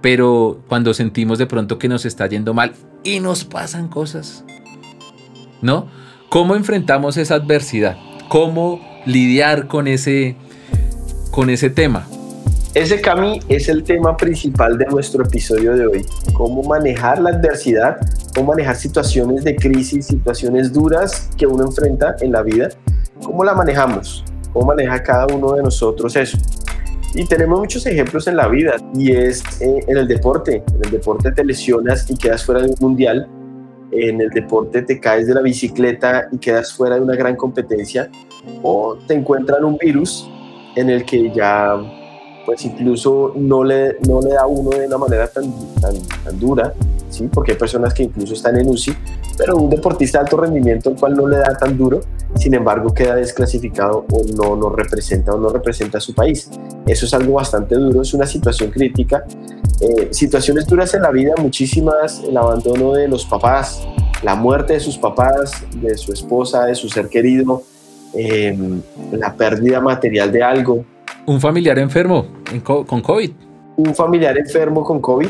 Pero 0.00 0.62
cuando 0.68 0.94
sentimos 0.94 1.38
de 1.38 1.46
pronto 1.46 1.78
que 1.78 1.88
nos 1.88 2.04
está 2.04 2.26
yendo 2.26 2.54
mal 2.54 2.72
y 3.04 3.20
nos 3.20 3.44
pasan 3.44 3.88
cosas, 3.88 4.44
¿no? 5.60 5.88
¿Cómo 6.28 6.56
enfrentamos 6.56 7.16
esa 7.18 7.34
adversidad? 7.34 7.96
¿Cómo 8.28 8.80
lidiar 9.06 9.68
con 9.68 9.86
ese, 9.86 10.36
con 11.32 11.50
ese 11.50 11.70
tema? 11.70 12.06
Ese, 12.74 13.00
Cami, 13.00 13.40
es 13.48 13.68
el 13.68 13.82
tema 13.82 14.16
principal 14.16 14.78
de 14.78 14.86
nuestro 14.86 15.24
episodio 15.24 15.74
de 15.76 15.86
hoy. 15.86 16.06
Cómo 16.34 16.62
manejar 16.62 17.20
la 17.20 17.30
adversidad, 17.30 17.98
cómo 18.34 18.52
manejar 18.52 18.76
situaciones 18.76 19.42
de 19.42 19.56
crisis, 19.56 20.06
situaciones 20.06 20.72
duras 20.72 21.28
que 21.36 21.46
uno 21.46 21.64
enfrenta 21.64 22.16
en 22.20 22.32
la 22.32 22.42
vida. 22.42 22.68
¿Cómo 23.24 23.44
la 23.44 23.54
manejamos? 23.54 24.24
¿Cómo 24.52 24.66
maneja 24.66 25.02
cada 25.02 25.26
uno 25.34 25.52
de 25.54 25.62
nosotros 25.62 26.14
eso? 26.16 26.38
Y 27.14 27.24
tenemos 27.26 27.58
muchos 27.58 27.84
ejemplos 27.86 28.26
en 28.26 28.36
la 28.36 28.48
vida 28.48 28.76
y 28.94 29.12
es 29.12 29.42
eh, 29.60 29.80
en 29.86 29.96
el 29.96 30.08
deporte. 30.08 30.62
En 30.74 30.84
el 30.84 30.90
deporte 30.90 31.30
te 31.32 31.44
lesionas 31.44 32.08
y 32.10 32.16
quedas 32.16 32.44
fuera 32.44 32.62
de 32.62 32.68
un 32.68 32.76
mundial. 32.80 33.28
En 33.90 34.20
el 34.20 34.30
deporte 34.30 34.80
te 34.82 34.98
caes 34.98 35.26
de 35.26 35.34
la 35.34 35.42
bicicleta 35.42 36.28
y 36.32 36.38
quedas 36.38 36.72
fuera 36.72 36.96
de 36.96 37.02
una 37.02 37.16
gran 37.16 37.36
competencia. 37.36 38.10
O 38.62 38.96
te 39.06 39.14
encuentran 39.14 39.64
un 39.64 39.76
virus 39.76 40.26
en 40.76 40.90
el 40.90 41.04
que 41.04 41.30
ya 41.30 41.76
pues 42.44 42.64
incluso 42.64 43.32
no 43.36 43.62
le, 43.62 43.98
no 44.08 44.20
le 44.20 44.30
da 44.30 44.46
uno 44.46 44.70
de 44.70 44.86
una 44.86 44.98
manera 44.98 45.28
tan, 45.28 45.44
tan, 45.80 45.94
tan 46.24 46.40
dura, 46.40 46.72
¿sí? 47.08 47.28
porque 47.32 47.52
hay 47.52 47.58
personas 47.58 47.94
que 47.94 48.02
incluso 48.02 48.34
están 48.34 48.58
en 48.58 48.68
UCI, 48.68 48.96
pero 49.38 49.56
un 49.56 49.70
deportista 49.70 50.18
de 50.18 50.24
alto 50.24 50.38
rendimiento 50.38 50.90
el 50.90 50.96
cual 50.96 51.14
no 51.14 51.28
le 51.28 51.38
da 51.38 51.56
tan 51.56 51.76
duro, 51.78 52.00
sin 52.34 52.54
embargo 52.54 52.92
queda 52.92 53.14
desclasificado 53.14 54.06
o 54.10 54.56
no 54.56 54.70
representa 54.70 55.32
o 55.32 55.38
no 55.38 55.48
representa 55.50 55.98
a 55.98 56.00
su 56.00 56.14
país. 56.14 56.50
Eso 56.86 57.06
es 57.06 57.14
algo 57.14 57.34
bastante 57.34 57.74
duro, 57.76 58.02
es 58.02 58.12
una 58.14 58.26
situación 58.26 58.70
crítica. 58.70 59.24
Eh, 59.80 60.08
situaciones 60.12 60.66
duras 60.66 60.94
en 60.94 61.02
la 61.02 61.10
vida, 61.10 61.34
muchísimas, 61.38 62.22
el 62.22 62.36
abandono 62.36 62.92
de 62.92 63.08
los 63.08 63.24
papás, 63.24 63.82
la 64.22 64.34
muerte 64.34 64.74
de 64.74 64.80
sus 64.80 64.96
papás, 64.96 65.64
de 65.74 65.96
su 65.96 66.12
esposa, 66.12 66.66
de 66.66 66.74
su 66.74 66.88
ser 66.88 67.08
querido, 67.08 67.62
eh, 68.14 68.56
la 69.12 69.34
pérdida 69.34 69.80
material 69.80 70.30
de 70.30 70.42
algo, 70.42 70.84
un 71.24 71.40
familiar 71.40 71.78
enfermo 71.78 72.26
con 72.86 73.00
COVID. 73.00 73.30
Un 73.76 73.94
familiar 73.94 74.36
enfermo 74.36 74.82
con 74.82 75.00
COVID. 75.00 75.28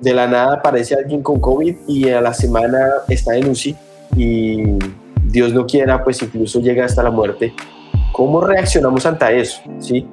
De 0.00 0.12
la 0.12 0.26
nada 0.26 0.56
aparece 0.56 0.94
alguien 0.94 1.22
con 1.22 1.40
COVID 1.40 1.76
y 1.88 2.10
a 2.10 2.20
la 2.20 2.34
semana 2.34 2.78
está 3.08 3.34
en 3.36 3.48
UCI 3.48 3.74
y 4.16 4.62
Dios 5.24 5.54
no 5.54 5.66
quiera, 5.66 6.04
pues 6.04 6.20
incluso 6.22 6.60
llega 6.60 6.84
hasta 6.84 7.02
la 7.02 7.10
muerte. 7.10 7.54
¿Cómo 8.12 8.42
reaccionamos 8.42 9.06
ante 9.06 9.40
eso? 9.40 9.62
¿Sí? 9.78 10.06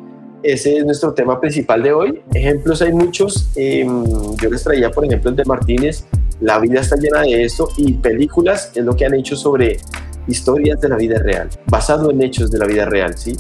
Ese 0.43 0.77
es 0.77 0.85
nuestro 0.85 1.13
tema 1.13 1.39
principal 1.41 1.83
de 1.83 1.91
hoy. 1.91 2.21
Ejemplos 2.33 2.81
hay 2.81 2.93
muchos. 2.93 3.51
Em, 3.55 4.05
yo 4.41 4.49
les 4.49 4.63
traía, 4.63 4.89
por 4.91 5.05
ejemplo, 5.05 5.29
el 5.29 5.35
de 5.35 5.43
Martínez. 5.43 6.05
La 6.39 6.57
vida 6.57 6.79
está 6.79 6.95
llena 6.95 7.21
de 7.21 7.43
esto 7.43 7.67
y 7.77 7.93
películas 7.93 8.71
es 8.73 8.85
lo 8.85 8.95
que 8.95 9.05
han 9.05 9.13
hecho 9.13 9.35
sobre 9.35 9.77
historias 10.27 10.79
de 10.81 10.89
la 10.89 10.95
vida 10.95 11.19
real, 11.19 11.49
basado 11.67 12.11
en 12.11 12.21
hechos 12.21 12.51
de 12.51 12.59
la 12.59 12.65
vida 12.65 12.85
real, 12.85 13.17
¿sí? 13.17 13.35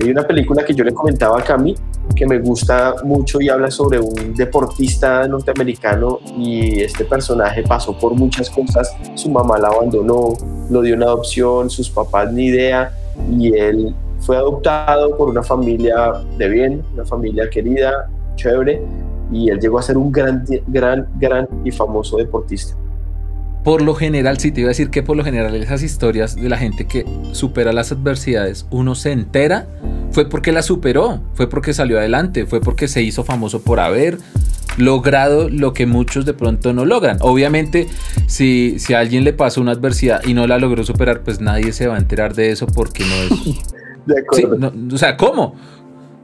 Hay 0.00 0.10
una 0.10 0.26
película 0.26 0.64
que 0.64 0.74
yo 0.74 0.84
le 0.84 0.92
comentaba 0.92 1.38
a 1.38 1.44
Cami 1.44 1.74
que 2.14 2.26
me 2.26 2.38
gusta 2.38 2.96
mucho 3.04 3.40
y 3.40 3.48
habla 3.48 3.70
sobre 3.70 4.00
un 4.00 4.34
deportista 4.34 5.26
norteamericano 5.28 6.18
y 6.36 6.80
este 6.80 7.04
personaje 7.04 7.62
pasó 7.62 7.96
por 7.96 8.14
muchas 8.14 8.50
cosas. 8.50 8.94
Su 9.14 9.30
mamá 9.30 9.58
la 9.58 9.68
abandonó, 9.68 10.34
lo 10.70 10.82
dio 10.82 10.94
una 10.94 11.06
adopción, 11.06 11.70
sus 11.70 11.88
papás 11.88 12.32
ni 12.32 12.46
idea 12.46 12.92
y 13.30 13.54
él 13.54 13.94
fue 14.20 14.36
adoptado 14.36 15.16
por 15.16 15.28
una 15.28 15.42
familia 15.42 16.12
de 16.36 16.48
bien, 16.48 16.82
una 16.94 17.04
familia 17.04 17.48
querida, 17.48 18.10
chévere 18.36 18.82
y 19.30 19.48
él 19.50 19.58
llegó 19.60 19.78
a 19.78 19.82
ser 19.82 19.96
un 19.96 20.12
gran, 20.12 20.44
gran, 20.66 21.08
gran 21.18 21.48
y 21.64 21.70
famoso 21.70 22.18
deportista 22.18 22.76
por 23.64 23.82
lo 23.82 23.94
general, 23.94 24.38
sí 24.38 24.50
te 24.50 24.60
iba 24.60 24.68
a 24.68 24.70
decir 24.70 24.90
que 24.90 25.02
por 25.02 25.16
lo 25.16 25.24
general 25.24 25.54
esas 25.54 25.82
historias 25.82 26.34
de 26.34 26.48
la 26.48 26.58
gente 26.58 26.86
que 26.86 27.04
supera 27.32 27.72
las 27.72 27.92
adversidades, 27.92 28.66
uno 28.70 28.94
se 28.94 29.12
entera, 29.12 29.66
fue 30.10 30.28
porque 30.28 30.52
la 30.52 30.62
superó, 30.62 31.20
fue 31.34 31.48
porque 31.48 31.72
salió 31.72 31.98
adelante, 31.98 32.46
fue 32.46 32.60
porque 32.60 32.88
se 32.88 33.02
hizo 33.02 33.24
famoso 33.24 33.62
por 33.62 33.80
haber 33.80 34.18
logrado 34.78 35.48
lo 35.48 35.72
que 35.72 35.86
muchos 35.86 36.24
de 36.24 36.34
pronto 36.34 36.72
no 36.72 36.84
logran. 36.84 37.18
Obviamente, 37.20 37.88
si, 38.26 38.78
si 38.78 38.94
a 38.94 39.00
alguien 39.00 39.24
le 39.24 39.32
pasó 39.32 39.60
una 39.60 39.72
adversidad 39.72 40.22
y 40.24 40.34
no 40.34 40.46
la 40.46 40.58
logró 40.58 40.84
superar, 40.84 41.22
pues 41.22 41.40
nadie 41.40 41.72
se 41.72 41.86
va 41.86 41.96
a 41.96 41.98
enterar 41.98 42.34
de 42.34 42.50
eso 42.50 42.66
porque 42.66 43.04
no 43.04 43.14
es... 43.14 43.62
De 44.04 44.18
acuerdo. 44.18 44.72
o 44.92 44.98
sea, 44.98 45.16
¿cómo? 45.16 45.54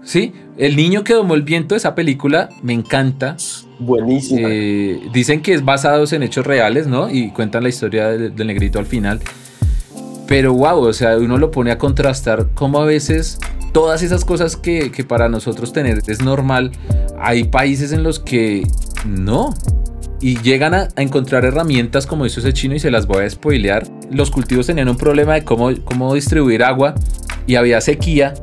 Sí, 0.02 0.33
El 0.57 0.75
niño 0.75 1.04
que 1.04 1.14
domó 1.14 1.35
el 1.35 1.42
viento, 1.42 1.76
esa 1.76 1.95
película 1.95 2.49
me 2.62 2.73
encanta. 2.73 3.37
Buenísima. 3.78 4.49
Eh, 4.50 5.08
dicen 5.12 5.40
que 5.40 5.54
es 5.54 5.64
basado 5.64 6.04
en 6.11 6.23
hechos 6.23 6.47
reales, 6.47 6.87
¿no? 6.87 7.11
Y 7.11 7.30
cuentan 7.30 7.62
la 7.62 7.68
historia 7.68 8.08
del, 8.08 8.35
negrito 8.47 8.78
al 8.78 8.87
final. 8.87 9.20
Pero 10.26 10.52
wow, 10.52 10.80
o 10.80 10.92
sea, 10.92 11.16
uno 11.16 11.38
lo 11.38 11.50
pone 11.50 11.70
a 11.70 11.78
contrastar 11.78 12.49
como 12.54 12.80
a 12.80 12.85
veces 12.85 13.38
todas 13.73 14.02
esas 14.02 14.25
cosas 14.25 14.56
que, 14.56 14.90
para 15.06 15.28
nosotros 15.28 15.73
tener 15.73 16.02
es 16.06 16.23
normal, 16.23 16.73
hay 17.18 17.44
países 17.44 17.92
en 17.92 18.02
los 18.02 18.18
que 18.18 18.66
no. 19.06 19.54
Y 20.20 20.38
llegan 20.40 20.75
a, 20.75 20.88
encontrar 20.97 21.44
herramientas 21.44 22.06
como 22.06 22.26
hizo 22.26 22.40
ese 22.40 22.52
chino 22.52 22.75
y 22.75 22.80
se 22.80 22.90
las 22.90 23.06
voy 23.06 23.25
a 23.25 23.30
spoilear. 23.30 23.85
Los 24.11 24.32
cultivos 24.32 24.66
tenían 24.66 24.88
un 24.88 24.97
problema 24.97 25.35
de 25.35 25.44
cómo, 25.44 25.70
cómo 25.85 26.12
distribuir 26.14 26.64
agua 26.64 26.97
y 27.47 27.54
había 27.54 27.80
sequía 27.80 28.35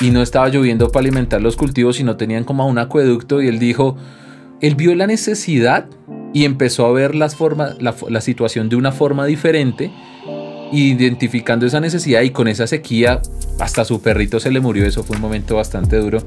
y 0.00 0.10
no 0.10 0.20
estaba 0.20 0.48
lloviendo 0.50 0.90
para 0.90 1.00
alimentar 1.00 1.40
los 1.40 1.56
cultivos 1.56 1.98
y 1.98 2.04
no 2.04 2.16
tenían 2.16 2.44
como 2.44 2.66
un 2.66 2.78
acueducto 2.78 3.40
y 3.40 3.48
él 3.48 3.58
dijo, 3.58 3.96
él 4.60 4.74
vio 4.74 4.94
la 4.94 5.06
necesidad 5.06 5.86
y 6.32 6.44
empezó 6.44 6.86
a 6.86 6.92
ver 6.92 7.14
las 7.14 7.36
formas, 7.36 7.76
la, 7.80 8.20
situación 8.20 8.68
de 8.68 8.76
una 8.76 8.92
forma 8.92 9.24
diferente, 9.26 9.92
identificando 10.72 11.66
esa 11.66 11.80
necesidad 11.80 12.22
y 12.22 12.30
con 12.30 12.48
esa 12.48 12.66
sequía 12.66 13.22
hasta 13.60 13.84
su 13.84 14.02
perrito 14.02 14.40
se 14.40 14.50
le 14.50 14.60
murió, 14.60 14.84
eso 14.84 15.04
fue 15.04 15.16
un 15.16 15.22
momento 15.22 15.56
bastante 15.56 15.96
duro. 15.96 16.18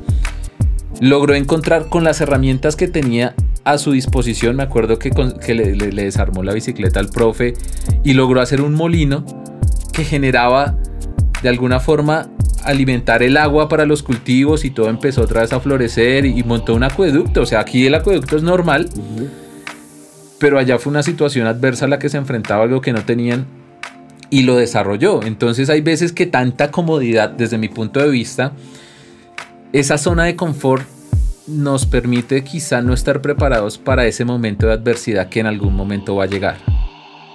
Logró 1.02 1.36
encontrar 1.36 1.90
con 1.90 2.04
las 2.04 2.22
herramientas 2.22 2.76
que 2.76 2.88
tenía 2.88 3.36
a 3.66 3.78
su 3.78 3.92
disposición, 3.92 4.56
me 4.56 4.64
acuerdo 4.64 4.98
que, 4.98 5.12
que 5.46 5.54
le, 5.54 5.76
le 5.76 6.04
desarmó 6.04 6.42
la 6.42 6.54
bicicleta 6.54 7.02
al 7.02 7.10
profe 7.10 7.54
y 8.04 8.14
logró 8.14 8.40
hacer 8.40 8.62
un 8.62 8.74
molino 8.74 9.26
que 9.92 10.06
generaba 10.06 10.78
de 11.44 11.50
alguna 11.50 11.80
forma 11.80 12.30
alimentar 12.68 13.24
el 13.24 13.38
agua 13.38 13.70
para 13.70 13.86
los 13.86 14.04
cultivos 14.04 14.66
y 14.66 14.72
todo 14.72 14.90
empezó 14.90 15.22
otra 15.22 15.42
vez 15.42 15.54
a 15.54 15.60
florecer 15.60 16.26
y, 16.26 16.44
montó 16.44 16.76
un 16.76 16.84
acueducto. 16.84 17.42
O 17.42 17.46
sea, 17.46 17.62
aquí 17.62 17.86
el 17.86 17.96
acueducto 17.96 18.36
es 18.36 18.44
normal, 18.44 18.90
pero 20.40 20.60
allá 20.60 20.78
fue 20.78 20.92
una 20.92 21.02
situación 21.02 21.48
adversa 21.48 21.86
a 21.86 21.88
la 21.88 21.98
que 21.98 22.10
se 22.10 22.18
enfrentaba 22.18 22.64
algo 22.64 22.82
que 22.82 22.94
no 22.94 23.04
tenían 23.06 23.46
y 24.30 24.44
lo 24.44 24.58
desarrolló. 24.58 25.24
Entonces 25.24 25.70
hay 25.70 25.82
veces 25.82 26.12
que 26.12 26.26
tanta 26.26 26.70
comodidad, 26.70 27.30
desde 27.30 27.58
mi 27.58 27.70
punto 27.70 28.02
de 28.02 28.10
vista, 28.10 28.52
esa 29.72 29.98
zona 29.98 30.26
de 30.26 30.36
confort 30.36 30.86
nos 31.48 31.86
permite 31.86 32.44
quizá 32.44 32.82
no 32.82 32.94
estar 32.94 33.22
preparados 33.22 33.78
para 33.78 34.06
ese 34.06 34.26
momento 34.26 34.68
de 34.68 34.74
adversidad 34.74 35.30
que 35.30 35.40
en 35.40 35.46
algún 35.46 35.74
momento 35.74 36.18
va 36.18 36.26
a 36.26 36.28
llegar. 36.28 36.58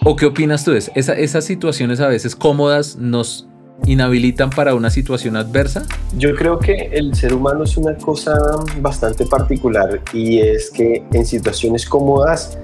¿O 0.05 0.17
qué 0.17 0.27
opinas 0.27 0.65
tú? 0.65 0.73
Esa, 0.73 1.15
esas 1.15 1.45
situaciones 1.45 2.01
a 2.01 2.09
veces 2.09 2.37
cómodas 2.37 2.97
nos 2.97 3.47
inhabilitan 3.87 4.51
para 4.51 4.75
una 4.75 4.91
situación 4.91 5.37
adversa? 5.37 5.85
Yo 6.17 6.35
creo 6.35 6.59
que 6.59 6.91
el 6.93 7.15
ser 7.15 7.35
humano 7.35 7.65
es 7.65 7.77
una 7.77 7.97
cosa 7.97 8.37
bastante 8.81 9.27
particular 9.27 10.01
y 10.13 10.39
es 10.39 10.71
que 10.71 11.05
en 11.13 11.27
situaciones 11.27 11.87
cómodas 11.87 12.59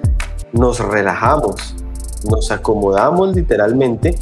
nos 0.52 0.78
relajamos, 0.80 1.74
nos 2.30 2.50
acomodamos 2.50 3.34
literalmente 3.34 4.14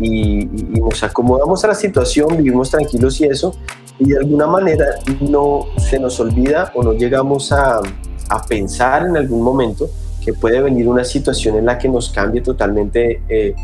y, 0.00 0.46
nos 0.80 1.02
acomodamos 1.02 1.64
a 1.64 1.68
la 1.68 1.74
situación, 1.74 2.36
vivimos 2.36 2.70
tranquilos 2.70 3.20
y 3.20 3.26
eso, 3.26 3.54
y 3.98 4.10
de 4.10 4.18
alguna 4.18 4.46
manera 4.46 4.86
no 5.20 5.66
se 5.78 5.98
nos 5.98 6.18
olvida 6.18 6.72
o 6.74 6.82
no 6.82 6.92
llegamos 6.94 7.52
a, 7.52 7.80
a 8.28 8.42
pensar 8.46 9.06
en 9.06 9.16
algún 9.16 9.42
momento 9.42 9.88
que 10.24 10.32
puede 10.32 10.60
venir 10.60 10.88
una 10.88 11.04
situación 11.04 11.56
en 11.56 11.66
la 11.66 11.78
que 11.78 11.88
nos 11.88 12.08
cambie 12.08 12.40
totalmente 12.40 13.22
eh, 13.28 13.54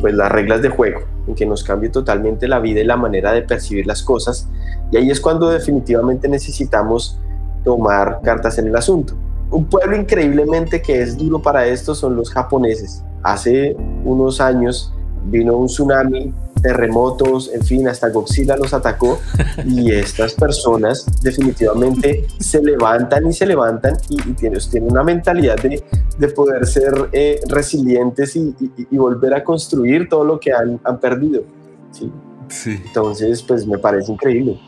pues 0.00 0.14
las 0.14 0.30
reglas 0.30 0.62
de 0.62 0.68
juego, 0.68 1.00
en 1.26 1.34
que 1.34 1.46
nos 1.46 1.64
cambie 1.64 1.90
totalmente 1.90 2.48
la 2.48 2.58
vida 2.58 2.80
y 2.80 2.84
la 2.84 2.96
manera 2.96 3.32
de 3.32 3.42
percibir 3.42 3.86
las 3.86 4.02
cosas. 4.02 4.48
Y 4.90 4.96
ahí 4.96 5.10
es 5.10 5.20
cuando 5.20 5.48
definitivamente 5.48 6.28
necesitamos 6.28 7.18
tomar 7.64 8.20
cartas 8.22 8.58
en 8.58 8.68
el 8.68 8.76
asunto. 8.76 9.14
un 9.50 9.64
pueblo 9.64 9.96
increíblemente 9.96 10.82
que 10.82 11.00
es 11.00 11.16
duro 11.16 11.40
para 11.40 11.66
esto 11.66 11.94
son 11.94 12.16
los 12.16 12.30
japoneses. 12.30 13.02
Hace 13.22 13.76
unos 14.04 14.40
años 14.40 14.92
vino 15.26 15.56
un 15.56 15.66
tsunami, 15.66 16.32
terremotos, 16.66 17.48
en 17.54 17.62
fin, 17.62 17.86
hasta 17.86 18.08
Godzilla 18.08 18.56
los 18.56 18.74
atacó 18.74 19.20
y 19.64 19.92
estas 19.92 20.34
personas 20.34 21.06
definitivamente 21.22 22.26
se 22.40 22.60
levantan 22.60 23.24
y 23.28 23.32
se 23.32 23.46
levantan 23.46 23.96
y, 24.08 24.16
tienen, 24.32 24.60
una 24.80 25.04
mentalidad 25.04 25.56
de, 25.62 25.80
de 26.18 26.28
poder 26.28 26.66
ser 26.66 27.08
eh, 27.12 27.40
resilientes 27.48 28.34
y, 28.34 28.52
y, 28.90 28.96
volver 28.96 29.34
a 29.34 29.44
construir 29.44 30.08
todo 30.08 30.24
lo 30.24 30.40
que 30.40 30.52
han, 30.52 30.80
han 30.82 30.98
perdido. 30.98 31.44
¿sí? 31.92 32.10
Sí. 32.48 32.80
Entonces, 32.84 33.44
pues 33.44 33.64
me 33.64 33.78
parece 33.78 34.10
increíble. 34.10 34.60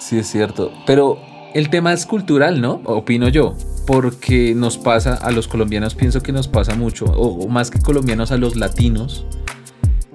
Sí, 0.00 0.18
es 0.18 0.26
cierto. 0.26 0.72
Pero 0.84 1.18
el 1.54 1.70
tema 1.70 1.92
es 1.92 2.06
cultural, 2.06 2.60
¿no? 2.60 2.80
Opino 2.84 3.28
yo. 3.28 3.54
Porque 3.86 4.54
nos 4.56 4.78
pasa, 4.78 5.14
a 5.14 5.30
los 5.30 5.46
colombianos 5.46 5.94
pienso 5.94 6.20
que 6.22 6.32
nos 6.32 6.48
pasa 6.48 6.74
mucho, 6.74 7.04
o, 7.04 7.46
más 7.48 7.70
que 7.70 7.80
colombianos, 7.80 8.32
a 8.32 8.36
los 8.36 8.56
latinos, 8.56 9.26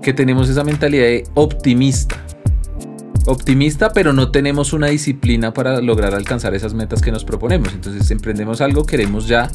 que 0.01 0.13
tenemos 0.13 0.49
esa 0.49 0.63
mentalidad 0.63 1.05
de 1.05 1.23
optimista. 1.33 2.15
Optimista, 3.25 3.91
pero 3.91 4.13
no 4.13 4.31
tenemos 4.31 4.73
una 4.73 4.87
disciplina 4.87 5.53
para 5.53 5.81
lograr 5.81 6.15
alcanzar 6.15 6.55
esas 6.55 6.73
metas 6.73 7.01
que 7.01 7.11
nos 7.11 7.25
proponemos. 7.25 7.73
Entonces 7.73 8.09
emprendemos 8.11 8.61
algo, 8.61 8.85
queremos 8.85 9.27
ya 9.27 9.51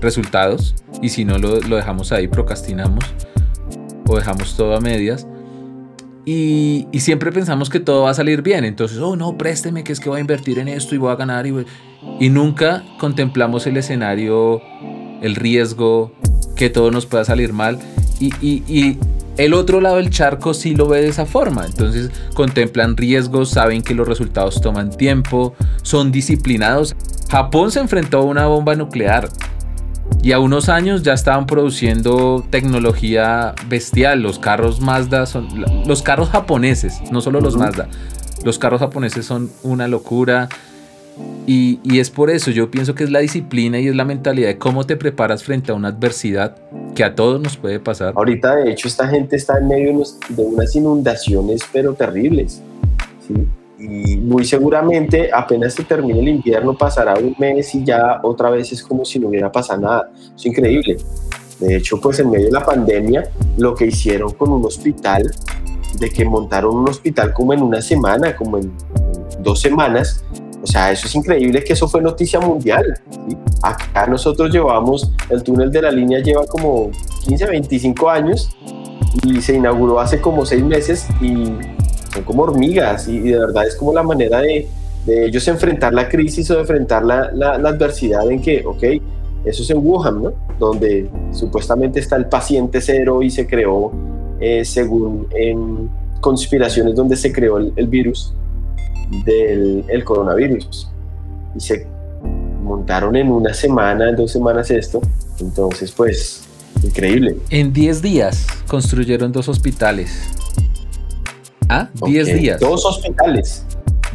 resultados, 0.00 0.74
y 1.02 1.08
si 1.08 1.24
no 1.24 1.38
lo, 1.38 1.60
lo 1.60 1.76
dejamos 1.76 2.12
ahí, 2.12 2.28
procrastinamos 2.28 3.04
o 4.06 4.16
dejamos 4.16 4.56
todo 4.56 4.76
a 4.76 4.80
medias. 4.80 5.26
Y, 6.24 6.86
siempre 6.98 7.32
pensamos 7.32 7.70
que 7.70 7.80
todo 7.80 8.02
va 8.02 8.10
a 8.10 8.14
salir 8.14 8.42
bien. 8.42 8.64
Entonces, 8.64 8.98
oh 8.98 9.16
no, 9.16 9.36
présteme 9.38 9.84
que 9.84 9.92
es 9.92 10.00
que 10.00 10.08
voy 10.08 10.18
a 10.18 10.20
invertir 10.20 10.58
en 10.58 10.68
esto 10.68 10.94
y 10.94 10.98
voy 10.98 11.10
a 11.10 11.16
ganar. 11.16 11.46
Y, 11.46 11.66
y 12.20 12.28
nunca 12.28 12.84
contemplamos 12.98 13.66
el 13.66 13.76
escenario, 13.76 14.60
el 15.22 15.34
riesgo, 15.34 16.12
que 16.56 16.70
todo 16.70 16.90
nos 16.90 17.06
pueda 17.06 17.24
salir 17.24 17.52
mal. 17.52 17.78
Y, 18.20 18.32
y, 18.40 18.98
el 19.36 19.54
otro 19.54 19.80
lado 19.80 19.96
del 19.96 20.10
charco 20.10 20.54
sí 20.54 20.74
lo 20.74 20.88
ve 20.88 21.02
de 21.02 21.08
esa 21.08 21.26
forma. 21.26 21.64
Entonces 21.64 22.10
contemplan 22.34 22.96
riesgos, 22.96 23.50
saben 23.50 23.82
que 23.82 23.94
los 23.94 24.06
resultados 24.06 24.60
toman 24.60 24.90
tiempo, 24.90 25.54
son 25.82 26.12
disciplinados. 26.12 26.94
Japón 27.30 27.70
se 27.70 27.80
enfrentó 27.80 28.18
a 28.18 28.24
una 28.24 28.46
bomba 28.46 28.74
nuclear 28.74 29.28
y 30.22 30.32
a 30.32 30.38
unos 30.38 30.68
años 30.68 31.02
ya 31.02 31.12
estaban 31.12 31.46
produciendo 31.46 32.44
tecnología 32.50 33.54
bestial. 33.68 34.20
Los 34.20 34.38
carros 34.38 34.80
Mazda 34.80 35.26
son. 35.26 35.48
Los 35.86 36.02
carros 36.02 36.28
japoneses, 36.30 37.00
no 37.10 37.20
solo 37.20 37.40
los 37.40 37.56
Mazda. 37.56 37.88
Los 38.44 38.58
carros 38.58 38.80
japoneses 38.80 39.24
son 39.24 39.50
una 39.62 39.88
locura. 39.88 40.48
Y, 41.46 41.80
es 41.98 42.10
por 42.10 42.30
eso, 42.30 42.52
yo 42.52 42.70
pienso 42.70 42.94
que 42.94 43.02
es 43.02 43.10
la 43.10 43.18
disciplina 43.18 43.80
y 43.80 43.88
es 43.88 43.96
la 43.96 44.04
mentalidad 44.04 44.48
de 44.48 44.58
cómo 44.58 44.86
te 44.86 44.96
preparas 44.96 45.42
frente 45.42 45.72
a 45.72 45.74
una 45.74 45.88
adversidad 45.88 46.56
que 46.94 47.02
a 47.02 47.16
todos 47.16 47.40
nos 47.40 47.56
puede 47.56 47.80
pasar. 47.80 48.12
Ahorita, 48.14 48.56
de 48.56 48.70
hecho, 48.70 48.86
esta 48.86 49.08
gente 49.08 49.34
está 49.34 49.58
en 49.58 49.66
medio 49.66 50.04
de 50.28 50.42
unas 50.42 50.76
inundaciones, 50.76 51.62
pero 51.72 51.94
terribles. 51.94 52.62
y 53.78 54.16
muy 54.18 54.44
seguramente 54.44 55.30
apenas 55.32 55.74
se 55.74 55.84
termine 55.84 56.20
el 56.20 56.28
invierno 56.28 56.76
pasará 56.76 57.14
un 57.14 57.34
mes 57.38 57.74
y 57.74 57.82
ya 57.82 58.20
otra 58.22 58.50
vez 58.50 58.70
es 58.72 58.82
como 58.82 59.04
si 59.04 59.18
no 59.18 59.28
hubiera 59.28 59.50
pasado 59.50 59.80
nada. 59.80 60.12
Es 60.36 60.46
increíble. 60.46 60.98
De 61.58 61.76
hecho, 61.76 62.00
pues 62.00 62.18
en 62.20 62.30
medio 62.30 62.46
de 62.46 62.52
la 62.52 62.64
pandemia, 62.64 63.28
lo 63.58 63.74
que 63.74 63.86
hicieron 63.86 64.32
con 64.34 64.52
un 64.52 64.64
hospital, 64.64 65.30
de 65.98 66.10
que 66.10 66.24
montaron 66.24 66.76
un 66.76 66.88
hospital 66.88 67.32
como 67.32 67.52
en 67.52 67.62
una 67.62 67.82
semana, 67.82 68.36
como 68.36 68.58
en, 68.58 68.72
dos 69.42 69.60
semanas, 69.60 70.24
o 70.62 70.66
sea, 70.66 70.90
eso 70.90 71.06
es 71.06 71.14
increíble 71.14 71.64
que 71.64 71.72
eso 71.72 71.88
fue 71.88 72.02
noticia 72.02 72.38
mundial. 72.40 73.00
Acá 73.62 74.06
nosotros 74.06 74.50
llevamos, 74.50 75.12
el 75.30 75.42
túnel 75.42 75.70
de 75.70 75.82
la 75.82 75.90
línea 75.90 76.20
lleva 76.20 76.44
como 76.46 76.90
15, 77.24 77.46
25 77.46 78.10
años 78.10 78.50
y 79.24 79.40
se 79.40 79.54
inauguró 79.54 80.00
hace 80.00 80.20
como 80.20 80.44
seis 80.44 80.62
meses 80.62 81.06
y 81.20 81.46
son 82.12 82.24
como 82.24 82.42
hormigas 82.42 83.08
y, 83.08 83.20
de 83.20 83.38
verdad 83.38 83.66
es 83.66 83.76
como 83.76 83.92
la 83.92 84.02
manera 84.02 84.40
de, 84.40 84.68
de, 85.06 85.26
ellos 85.26 85.46
enfrentar 85.48 85.94
la 85.94 86.08
crisis 86.08 86.50
o 86.50 86.54
de 86.54 86.60
enfrentar 86.60 87.04
la, 87.04 87.30
la, 87.32 87.54
adversidad 87.54 88.30
en 88.30 88.42
que, 88.42 88.64
ok, 88.64 88.82
eso 89.44 89.62
es 89.62 89.70
en 89.70 89.78
Wuhan, 89.78 90.22
¿no? 90.22 90.32
Donde 90.58 91.08
supuestamente 91.32 92.00
está 92.00 92.16
el 92.16 92.26
paciente 92.26 92.80
cero 92.80 93.22
y 93.22 93.30
se 93.30 93.46
creó, 93.46 93.92
eh, 94.38 94.64
según 94.64 95.26
en 95.34 95.88
conspiraciones 96.20 96.94
donde 96.94 97.16
se 97.16 97.32
creó 97.32 97.58
el, 97.58 97.86
virus 97.86 98.34
del 99.24 99.84
el 99.88 100.04
coronavirus. 100.04 100.90
Y 101.56 101.60
se 101.60 101.86
montaron 102.62 103.16
en 103.16 103.30
una 103.30 103.52
semana, 103.54 104.08
en 104.10 104.16
dos 104.16 104.32
semanas 104.32 104.70
esto. 104.70 105.00
Entonces, 105.40 105.92
pues, 105.92 106.42
increíble. 106.82 107.36
En 107.50 107.72
10 107.72 108.02
días 108.02 108.46
construyeron 108.68 109.32
dos 109.32 109.48
hospitales 109.48 110.30
10 112.04 112.40
días. 112.40 112.60
Dos 112.60 112.84
hospitales. 112.84 113.64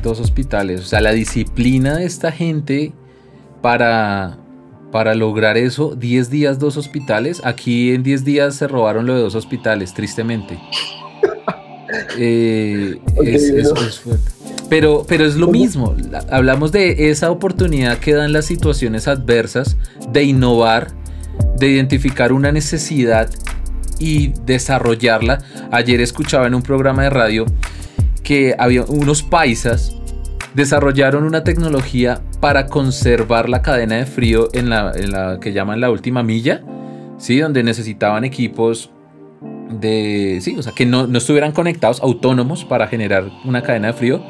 Dos 0.01 0.19
hospitales. 0.19 0.81
O 0.81 0.83
sea, 0.83 1.01
la 1.01 1.11
disciplina 1.11 1.97
de 1.97 2.05
esta 2.05 2.31
gente 2.31 2.93
para, 3.61 4.37
para 4.91 5.15
lograr 5.15 5.57
eso, 5.57 5.95
10 5.95 6.29
días, 6.29 6.59
dos 6.59 6.77
hospitales. 6.77 7.41
Aquí 7.43 7.91
en 7.93 8.03
10 8.03 8.25
días 8.25 8.55
se 8.55 8.67
robaron 8.67 9.05
lo 9.05 9.15
de 9.15 9.21
dos 9.21 9.35
hospitales, 9.35 9.93
tristemente. 9.93 10.59
Eh, 12.17 12.99
pero, 14.69 15.05
pero 15.07 15.25
es 15.25 15.35
lo 15.35 15.47
mismo. 15.47 15.95
Hablamos 16.29 16.71
de 16.71 17.09
esa 17.09 17.31
oportunidad 17.31 17.97
que 17.99 18.13
dan 18.13 18.33
las 18.33 18.45
situaciones 18.45 19.07
adversas 19.07 19.77
de 20.11 20.23
innovar, 20.23 20.91
de 21.57 21.69
identificar 21.69 22.31
una 22.31 22.51
necesidad 22.51 23.29
y 23.99 24.33
desarrollarla. 24.45 25.39
Ayer 25.71 26.01
escuchaba 26.01 26.47
en 26.47 26.55
un 26.55 26.61
programa 26.61 27.03
de 27.03 27.09
radio 27.09 27.45
que 28.23 28.55
había 28.57 28.83
unos 28.83 29.23
paisas 29.23 29.95
desarrollaron 30.55 31.25
una 31.25 31.43
tecnología 31.43 32.21
para 32.39 32.67
conservar 32.67 33.49
la 33.49 33.61
cadena 33.61 33.97
de 33.97 34.05
frío 34.05 34.47
en 34.53 34.69
la, 34.69 35.37
que 35.41 35.51
llaman 35.51 35.81
la 35.81 35.91
última 35.91 36.23
milla, 36.23 36.63
¿sí? 37.17 37.39
donde 37.39 37.61
necesitaban 37.61 38.23
equipos 38.23 38.89
de, 39.69 40.39
sí, 40.41 40.55
o 40.57 40.63
sea, 40.63 40.71
que 40.73 40.85
no, 40.85 41.07
no 41.07 41.17
estuvieran 41.17 41.51
conectados, 41.51 42.01
autónomos 42.01 42.63
para 42.63 42.87
generar 42.87 43.29
una 43.43 43.61
cadena 43.63 43.87
de 43.87 43.93
frío 43.93 44.23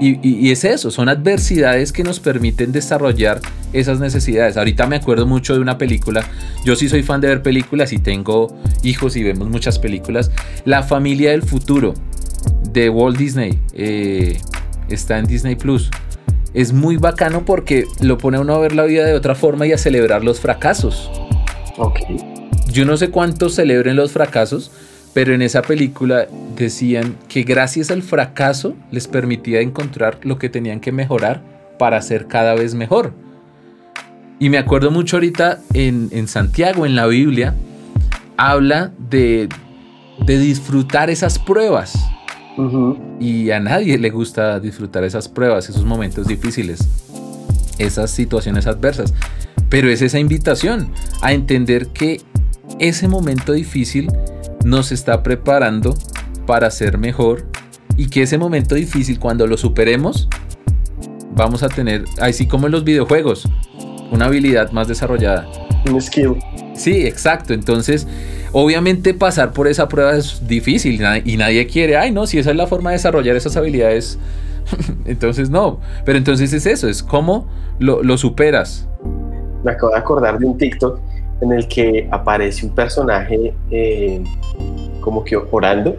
y, 0.00 0.50
es 0.50 0.64
eso, 0.64 0.90
son 0.90 1.08
adversidades 1.08 1.92
que 1.92 2.02
nos 2.02 2.18
permiten 2.18 2.72
desarrollar 2.72 3.40
esas 3.72 4.00
necesidades. 4.00 4.56
Ahorita 4.56 4.86
me 4.86 4.96
acuerdo 4.96 5.26
mucho 5.26 5.54
de 5.54 5.60
una 5.60 5.78
película, 5.78 6.24
yo 6.64 6.76
sí 6.76 6.88
soy 6.88 7.02
fan 7.02 7.20
de 7.20 7.28
ver 7.28 7.42
películas 7.42 7.92
y 7.92 7.98
tengo 7.98 8.56
hijos 8.82 9.16
y 9.16 9.22
vemos 9.22 9.48
muchas 9.48 9.78
películas. 9.78 10.30
La 10.64 10.82
familia 10.82 11.30
del 11.30 11.42
futuro 11.42 11.94
de 12.72 12.88
Walt 12.88 13.18
Disney 13.18 13.58
eh, 13.74 14.40
está 14.88 15.18
en 15.18 15.26
Disney 15.26 15.56
Plus. 15.56 15.90
Es 16.54 16.72
muy 16.72 16.96
bacano 16.96 17.44
porque 17.44 17.86
lo 18.00 18.18
pone 18.18 18.36
a 18.36 18.40
uno 18.40 18.54
a 18.54 18.58
ver 18.58 18.74
la 18.74 18.84
vida 18.84 19.06
de 19.06 19.14
otra 19.14 19.34
forma 19.34 19.66
y 19.66 19.72
a 19.72 19.78
celebrar 19.78 20.24
los 20.24 20.40
fracasos. 20.40 21.10
Ok. 21.78 22.00
Yo 22.70 22.84
no 22.84 22.96
sé 22.96 23.10
cuántos 23.10 23.54
celebren 23.54 23.96
los 23.96 24.12
fracasos, 24.12 24.70
pero 25.14 25.34
en 25.34 25.42
esa 25.42 25.62
película 25.62 26.26
decían 26.56 27.16
que 27.28 27.42
gracias 27.42 27.90
al 27.90 28.02
fracaso 28.02 28.74
les 28.90 29.08
permitía 29.08 29.60
encontrar 29.60 30.18
lo 30.22 30.38
que 30.38 30.48
tenían 30.48 30.80
que 30.80 30.92
mejorar 30.92 31.42
para 31.78 32.00
ser 32.00 32.28
cada 32.28 32.54
vez 32.54 32.74
mejor. 32.74 33.12
Y 34.38 34.48
me 34.48 34.58
acuerdo 34.58 34.90
mucho 34.90 35.16
ahorita 35.16 35.60
en, 35.74 36.26
Santiago, 36.28 36.86
en 36.86 36.96
la 36.96 37.06
Biblia, 37.06 37.54
habla 38.36 38.92
de, 38.98 39.48
disfrutar 40.26 41.10
esas 41.10 41.38
pruebas. 41.38 41.94
Y 43.20 43.50
a 43.50 43.60
nadie 43.60 43.98
le 43.98 44.10
gusta 44.10 44.58
disfrutar 44.60 45.04
esas 45.04 45.28
pruebas, 45.28 45.68
esos 45.68 45.84
momentos 45.84 46.26
difíciles, 46.26 46.88
esas 47.78 48.10
situaciones 48.10 48.66
adversas. 48.66 49.14
Pero 49.68 49.88
es 49.88 50.02
esa 50.02 50.18
invitación 50.18 50.90
a 51.20 51.32
entender 51.32 51.88
que 51.88 52.20
ese 52.78 53.08
momento 53.08 53.52
difícil 53.52 54.10
nos 54.64 54.92
está 54.92 55.22
preparando 55.22 55.94
para 56.46 56.70
ser 56.70 56.98
mejor 56.98 57.46
y 57.96 58.08
que 58.08 58.22
ese 58.22 58.38
momento 58.38 58.74
difícil 58.74 59.18
cuando 59.18 59.46
lo 59.46 59.56
superemos 59.56 60.28
vamos 61.34 61.62
a 61.62 61.68
tener, 61.68 62.04
así 62.20 62.46
como 62.46 62.66
en 62.66 62.72
los 62.72 62.84
videojuegos, 62.84 63.48
una 64.10 64.26
habilidad 64.26 64.70
más 64.72 64.88
desarrollada. 64.88 65.48
Un 65.90 66.00
skill. 66.00 66.36
Sí, 66.74 67.06
exacto. 67.06 67.54
Entonces, 67.54 68.06
obviamente 68.52 69.14
pasar 69.14 69.52
por 69.52 69.66
esa 69.68 69.88
prueba 69.88 70.14
es 70.16 70.46
difícil 70.46 71.00
y 71.24 71.36
nadie 71.36 71.66
quiere, 71.66 71.96
ay 71.96 72.12
no, 72.12 72.26
si 72.26 72.38
esa 72.38 72.50
es 72.50 72.56
la 72.56 72.66
forma 72.66 72.90
de 72.90 72.96
desarrollar 72.96 73.36
esas 73.36 73.56
habilidades, 73.56 74.18
entonces 75.04 75.50
no. 75.50 75.80
Pero 76.04 76.18
entonces 76.18 76.52
es 76.52 76.66
eso, 76.66 76.88
es 76.88 77.02
cómo 77.02 77.48
lo, 77.78 78.16
superas. 78.18 78.86
Me 79.64 79.72
acabo 79.72 79.92
de 79.92 79.98
acordar 79.98 80.38
de 80.38 80.46
un 80.46 80.58
TikTok 80.58 81.00
en 81.42 81.52
el 81.52 81.66
que 81.66 82.08
aparece 82.10 82.64
un 82.64 82.74
personaje 82.74 83.52
eh, 83.70 84.22
como 85.00 85.24
que 85.24 85.36
orando, 85.36 85.96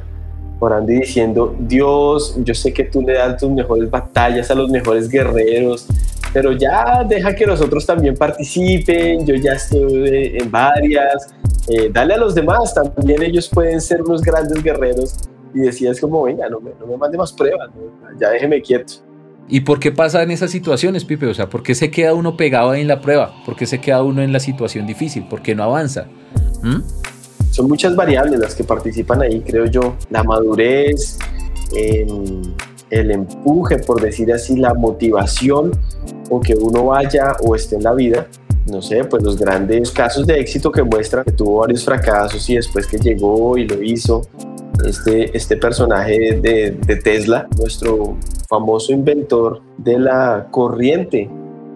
orando 0.59 0.91
y 0.91 1.01
diciendo, 1.01 1.53
Dios, 1.59 2.35
yo 2.37 2.53
sé 2.53 2.73
que 2.73 2.85
tú 2.85 3.01
le 3.01 3.13
das 3.13 3.37
tus 3.37 3.51
mejores 3.51 3.91
batallas 3.91 4.49
a 4.49 4.55
los 4.55 4.69
mejores 4.69 5.09
guerreros, 5.09 5.85
pero 6.31 6.53
ya 6.53 7.03
deja 7.03 7.35
que 7.35 7.45
los 7.45 7.61
otros 7.61 7.85
también 7.85 8.15
participen, 8.15 9.25
yo 9.25 9.35
ya 9.35 9.53
estoy 9.53 10.37
en 10.39 10.49
varias, 10.49 11.35
eh, 11.67 11.89
dale 11.91 12.13
a 12.13 12.17
los 12.17 12.33
demás, 12.33 12.73
también 12.73 13.21
ellos 13.21 13.49
pueden 13.49 13.81
ser 13.81 14.01
unos 14.01 14.21
grandes 14.21 14.63
guerreros 14.63 15.17
y 15.53 15.59
decías 15.59 15.99
como, 15.99 16.23
venga, 16.23 16.47
no 16.47 16.61
me, 16.61 16.71
no 16.79 16.87
me 16.87 16.95
mande 16.95 17.17
más 17.17 17.33
pruebas, 17.33 17.69
ya 18.17 18.29
déjeme 18.29 18.61
quieto. 18.61 18.93
¿Y 19.49 19.61
por 19.61 19.79
qué 19.79 19.91
pasa 19.91 20.23
en 20.23 20.31
esas 20.31 20.51
situaciones, 20.51 21.05
Pipe? 21.05 21.27
O 21.27 21.33
sea, 21.33 21.49
¿por 21.49 21.63
qué 21.63 21.75
se 21.75 21.91
queda 21.91 22.13
uno 22.13 22.37
pegado 22.37 22.71
ahí 22.71 22.81
en 22.81 22.87
la 22.87 23.01
prueba? 23.01 23.33
¿Por 23.45 23.55
qué 23.55 23.65
se 23.65 23.79
queda 23.79 24.01
uno 24.01 24.21
en 24.21 24.31
la 24.31 24.39
situación 24.39 24.87
difícil? 24.87 25.27
¿Por 25.27 25.41
qué 25.41 25.53
no 25.53 25.63
avanza? 25.63 26.07
¿Mm? 26.63 26.81
Son 27.51 27.67
muchas 27.67 27.95
variables 27.95 28.39
las 28.39 28.55
que 28.55 28.63
participan 28.63 29.21
ahí, 29.21 29.41
creo 29.41 29.65
yo. 29.65 29.95
La 30.09 30.23
madurez, 30.23 31.19
el 32.89 33.11
empuje, 33.11 33.79
por 33.79 34.01
decir 34.01 34.31
así, 34.33 34.55
la 34.55 34.73
motivación 34.73 35.71
o 36.29 36.39
que 36.39 36.55
uno 36.55 36.85
vaya 36.85 37.33
o 37.43 37.53
esté 37.55 37.75
en 37.75 37.83
la 37.83 37.93
vida. 37.93 38.27
No 38.65 38.81
sé, 38.81 39.03
pues 39.03 39.21
los 39.23 39.37
grandes 39.37 39.91
casos 39.91 40.25
de 40.25 40.39
éxito 40.39 40.71
que 40.71 40.81
muestra 40.83 41.23
que 41.23 41.33
tuvo 41.33 41.59
varios 41.59 41.83
fracasos 41.83 42.49
y 42.49 42.55
después 42.55 42.87
que 42.87 42.97
llegó 42.97 43.57
y 43.57 43.67
lo 43.67 43.83
hizo, 43.83 44.21
este, 44.85 45.35
este 45.35 45.57
personaje 45.57 46.39
de, 46.41 46.95
Tesla, 47.03 47.47
nuestro 47.57 48.17
famoso 48.47 48.91
inventor 48.91 49.61
de 49.77 49.99
la 49.99 50.47
corriente. 50.51 51.29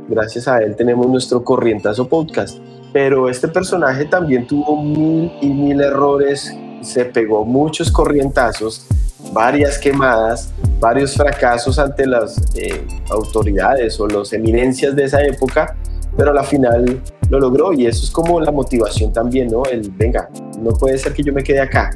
Gracias 0.09 0.47
a 0.47 0.59
él 0.59 0.75
tenemos 0.75 1.07
nuestro 1.07 1.43
corrientazo 1.43 2.07
podcast. 2.07 2.57
Pero 2.93 3.29
este 3.29 3.47
personaje 3.47 4.05
también 4.05 4.47
tuvo 4.47 4.81
mil 4.81 5.31
y 5.41 5.47
mil 5.47 5.81
errores, 5.81 6.55
se 6.81 7.05
pegó 7.05 7.43
muchos 7.43 7.91
corrientazos, 7.91 8.87
varias 9.33 9.77
quemadas, 9.77 10.53
varios 10.79 11.13
fracasos 11.13 11.77
ante 11.79 12.07
las 12.07 12.41
eh, 12.55 12.85
autoridades 13.09 13.99
o 13.99 14.07
las 14.07 14.31
eminencias 14.33 14.95
de 14.95 15.03
esa 15.03 15.21
época, 15.23 15.75
pero 16.15 16.31
a 16.31 16.33
la 16.33 16.43
final 16.43 17.01
lo 17.29 17.39
logró 17.39 17.73
y 17.73 17.85
eso 17.85 18.05
es 18.05 18.11
como 18.11 18.39
la 18.39 18.51
motivación 18.51 19.11
también, 19.11 19.49
¿no? 19.49 19.65
El, 19.65 19.91
venga, 19.91 20.29
no 20.59 20.71
puede 20.71 20.97
ser 20.97 21.13
que 21.13 21.23
yo 21.23 21.33
me 21.33 21.43
quede 21.43 21.59
acá, 21.59 21.91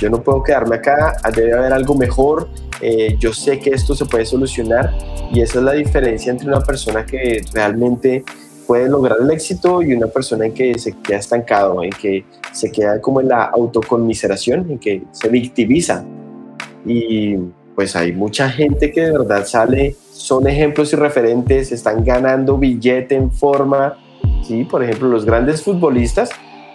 yo 0.00 0.08
no 0.10 0.22
puedo 0.22 0.42
quedarme 0.42 0.76
acá, 0.76 1.16
debe 1.34 1.52
haber 1.52 1.72
algo 1.72 1.94
mejor, 1.94 2.48
eh, 2.80 3.16
yo 3.18 3.32
sé 3.32 3.58
que 3.58 3.70
esto 3.70 3.94
se 3.94 4.06
puede 4.06 4.24
solucionar 4.24 4.92
y 5.32 5.42
esa 5.42 5.58
es 5.58 5.64
la 5.64 5.72
diferencia 5.72 6.32
entre 6.32 6.48
una 6.48 6.60
persona 6.60 7.04
que 7.04 7.44
realmente 7.52 8.24
puede 8.66 8.88
lograr 8.88 9.18
el 9.20 9.30
éxito 9.30 9.82
y 9.82 9.92
una 9.92 10.06
persona 10.06 10.46
en 10.46 10.54
que 10.54 10.78
se 10.78 10.92
queda 10.92 11.18
estancado, 11.18 11.82
en 11.82 11.90
que 11.90 12.24
se 12.52 12.70
queda 12.72 13.00
como 13.00 13.20
en 13.20 13.28
la 13.28 13.44
autoconmiseración, 13.44 14.70
en 14.70 14.78
que 14.78 15.02
se 15.12 15.28
victimiza. 15.28 16.04
Y 16.86 17.36
pues 17.74 17.96
hay 17.96 18.12
mucha 18.12 18.48
gente 18.48 18.92
que 18.92 19.02
de 19.02 19.12
verdad 19.12 19.44
sale, 19.44 19.96
son 20.12 20.46
ejemplos 20.46 20.92
y 20.92 20.96
referentes, 20.96 21.72
están 21.72 22.04
ganando 22.04 22.56
billete 22.58 23.16
en 23.16 23.30
forma, 23.30 23.98
¿sí? 24.46 24.64
Por 24.64 24.82
ejemplo, 24.84 25.08
los 25.08 25.24
grandes 25.24 25.62
futbolistas 25.62 26.30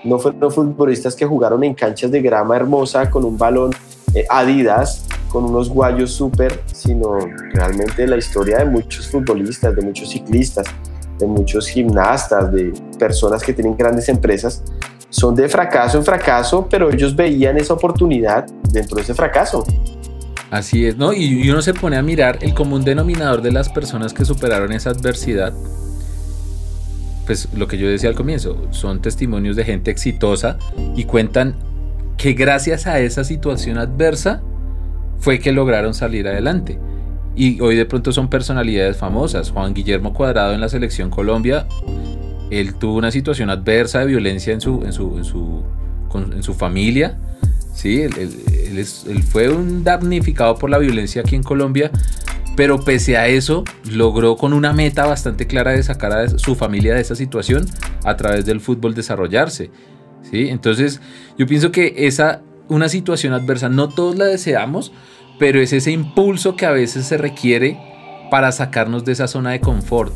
no 0.06 0.20
fueron 0.20 0.52
futbolistas 0.52 1.16
que 1.16 1.26
jugaron 1.26 1.64
en 1.64 1.74
canchas 1.74 2.12
de 2.12 2.22
grama 2.22 2.56
hermosa 2.56 3.10
con 3.10 3.26
un 3.26 3.38
balón 3.38 3.72
eh, 4.14 4.26
Adidas, 4.30 5.06
con 5.30 5.46
unos 5.46 5.68
guayos 5.68 6.12
súper, 6.12 6.62
sino 6.68 7.18
realmente 7.54 8.08
la 8.08 8.16
historia 8.16 8.60
de 8.60 8.66
muchos 8.66 9.08
futbolistas, 9.08 9.76
de 9.76 9.82
muchos 9.82 10.10
ciclistas, 10.10 10.68
de 11.20 11.26
muchos 11.26 11.68
gimnastas, 11.68 12.52
de 12.54 12.72
personas 13.00 13.44
que 13.44 13.52
tienen 13.54 13.76
grandes 13.76 14.08
empresas, 14.08 14.64
son 15.10 15.36
de 15.36 15.50
fracaso 15.50 15.98
en 15.98 16.06
fracaso, 16.06 16.68
pero 16.70 16.92
ellos 16.92 17.16
veían 17.16 17.58
esa 17.58 17.74
oportunidad 17.74 18.46
dentro 18.72 18.96
de 18.96 19.02
ese 19.02 19.14
fracaso. 19.14 19.66
Así 20.52 20.86
es, 20.86 20.96
¿no? 20.96 21.12
Y 21.12 21.50
uno 21.50 21.62
se 21.62 21.74
pone 21.74 21.98
a 21.98 22.02
mirar 22.02 22.38
el 22.42 22.54
común 22.54 22.86
denominador 22.86 23.42
de 23.42 23.52
las 23.52 23.68
personas 23.70 24.14
que 24.14 24.24
superaron 24.24 24.72
esa 24.72 24.92
adversidad 24.92 25.54
pues 27.26 27.50
lo 27.54 27.68
que 27.68 27.78
yo 27.78 27.88
decía 27.88 28.10
al 28.10 28.16
comienzo, 28.16 28.68
son 28.72 29.02
testimonios 29.02 29.56
de 29.56 29.66
gente 29.66 29.92
exitosa 29.92 30.58
y 30.96 31.06
cuentan 31.06 31.56
que 32.18 32.34
gracias 32.34 32.88
a 32.88 33.00
esa 33.00 33.24
situación 33.24 33.78
adversa 33.78 34.42
fue 35.20 35.40
que 35.40 35.52
lograron 35.52 35.94
salir 35.94 36.28
adelante. 36.28 36.80
Y 37.36 37.60
hoy 37.60 37.76
de 37.76 37.86
pronto 37.86 38.12
son 38.12 38.30
personalidades 38.30 38.98
famosas. 38.98 39.52
Juan 39.52 39.74
Guillermo 39.74 40.14
Cuadrado 40.14 40.54
en 40.54 40.62
la 40.62 40.70
selección 40.70 41.10
Colombia, 41.10 41.68
él 42.50 42.76
tuvo 42.76 42.98
una 42.98 43.12
situación 43.12 43.50
adversa 43.50 44.00
de 44.00 44.06
violencia 44.06 44.54
en 44.54 44.62
su, 44.62 44.84
en 44.86 44.94
su, 44.94 45.18
en 45.18 45.26
su, 45.26 45.64
en 46.34 46.44
su 46.44 46.54
familia. 46.54 47.18
¿sí? 47.74 48.02
Él, 48.04 48.14
él, 48.18 49.24
fue 49.24 49.50
un 49.50 49.84
damnificado 49.84 50.56
por 50.56 50.70
la 50.70 50.78
violencia 50.78 51.22
aquí 51.22 51.36
en 51.36 51.44
Colombia, 51.44 51.92
pero 52.56 52.80
pese 52.80 53.18
a 53.18 53.28
eso 53.28 53.64
logró 53.90 54.38
con 54.38 54.54
una 54.54 54.74
meta 54.74 55.06
bastante 55.06 55.48
clara 55.48 55.72
de 55.72 55.84
sacar 55.84 56.14
a 56.14 56.30
su 56.30 56.56
familia 56.56 56.96
de 56.96 57.02
esa 57.02 57.16
situación 57.16 57.66
a 58.04 58.16
través 58.16 58.46
del 58.46 58.62
fútbol 58.62 58.96
desarrollarse. 58.96 59.72
¿sí? 60.30 60.50
Entonces 60.50 61.02
yo 61.38 61.46
pienso 61.48 61.72
que 61.72 61.94
esa, 61.98 62.42
una 62.68 62.90
situación 62.90 63.34
adversa, 63.34 63.70
no 63.70 63.90
todos 63.90 64.16
la 64.18 64.26
deseamos, 64.26 64.92
pero 65.40 65.60
es 65.60 65.74
ese 65.74 65.92
impulso 65.92 66.56
que 66.56 66.66
a 66.66 66.72
veces 66.72 67.06
se 67.06 67.18
requiere 67.18 67.78
para 68.32 68.52
sacarnos 68.52 69.06
de 69.06 69.12
esa 69.12 69.28
zona 69.28 69.52
de 69.52 69.60
confort. 69.60 70.14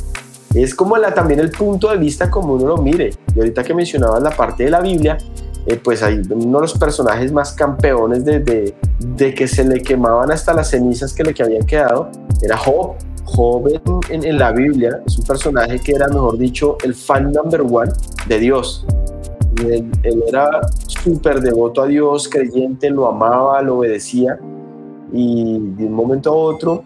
Es 0.55 0.73
como 0.73 0.97
la, 0.97 1.13
también 1.13 1.39
el 1.39 1.51
punto 1.51 1.91
de 1.91 1.97
vista 1.97 2.31
como 2.31 2.53
uno 2.53 2.67
lo 2.67 2.77
mire. 2.77 3.11
Y 3.35 3.39
ahorita 3.39 3.63
que 3.63 3.73
mencionabas 3.73 4.23
la 4.23 4.31
parte 4.31 4.63
de 4.63 4.71
la 4.71 4.81
Biblia, 4.81 5.17
eh, 5.65 5.79
pues 5.83 6.01
hay 6.03 6.21
uno 6.29 6.57
de 6.57 6.61
los 6.61 6.73
personajes 6.77 7.31
más 7.31 7.53
campeones 7.53 8.25
de, 8.25 8.73
de, 8.99 9.33
que 9.33 9.47
se 9.47 9.63
le 9.63 9.81
quemaban 9.81 10.31
hasta 10.31 10.53
las 10.53 10.69
cenizas 10.69 11.13
que 11.13 11.23
le 11.23 11.33
que 11.33 11.43
habían 11.43 11.65
quedado, 11.65 12.09
era 12.41 12.57
Job. 12.57 12.95
Job 13.25 13.67
en, 14.09 14.23
en, 14.25 14.37
la 14.39 14.51
Biblia 14.51 15.01
es 15.05 15.19
un 15.19 15.25
personaje 15.25 15.79
que 15.79 15.91
era, 15.91 16.07
mejor 16.07 16.37
dicho, 16.37 16.77
el 16.83 16.95
fan 16.95 17.31
number 17.31 17.61
one 17.61 17.91
de 18.27 18.39
Dios. 18.39 18.85
Él, 19.57 19.91
él 20.03 20.23
era 20.27 20.61
súper 20.87 21.39
devoto 21.41 21.83
a 21.83 21.87
Dios, 21.87 22.27
creyente, 22.27 22.89
lo 22.89 23.07
amaba, 23.07 23.61
lo 23.61 23.77
obedecía 23.77 24.39
y 25.11 25.59
de 25.75 25.85
un 25.85 25.93
momento 25.93 26.31
a 26.31 26.35
otro 26.35 26.83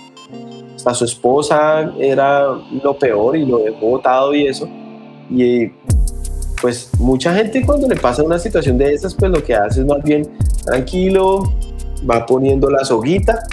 hasta 0.76 0.94
su 0.94 1.06
esposa 1.06 1.94
era 1.98 2.48
lo 2.84 2.98
peor 2.98 3.38
y 3.38 3.46
lo 3.46 3.60
dejó 3.60 3.88
botado 3.88 4.34
y 4.34 4.48
eso. 4.48 4.68
Y 5.30 5.72
pues 6.64 6.90
mucha 6.98 7.36
gente 7.36 7.62
cuando 7.66 7.90
le 7.90 7.98
pasa 7.98 8.24
una 8.24 8.40
situación 8.40 8.78
de 8.78 8.94
esas, 8.94 9.14
pues 9.14 9.30
lo 9.30 9.44
que 9.44 9.54
hace 9.54 9.82
es 9.82 9.86
más 9.86 10.02
bien 10.02 10.26
tranquilo, 10.64 11.54
va 12.10 12.26
poniendo 12.26 12.70
la 12.70 12.86
soguita 12.86 13.44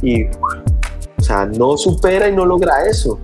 y, 0.00 0.24
o 0.24 1.20
sea, 1.22 1.44
no 1.44 1.76
supera 1.76 2.30
y 2.30 2.34
no 2.34 2.46
logra 2.46 2.86
eso. 2.86 3.20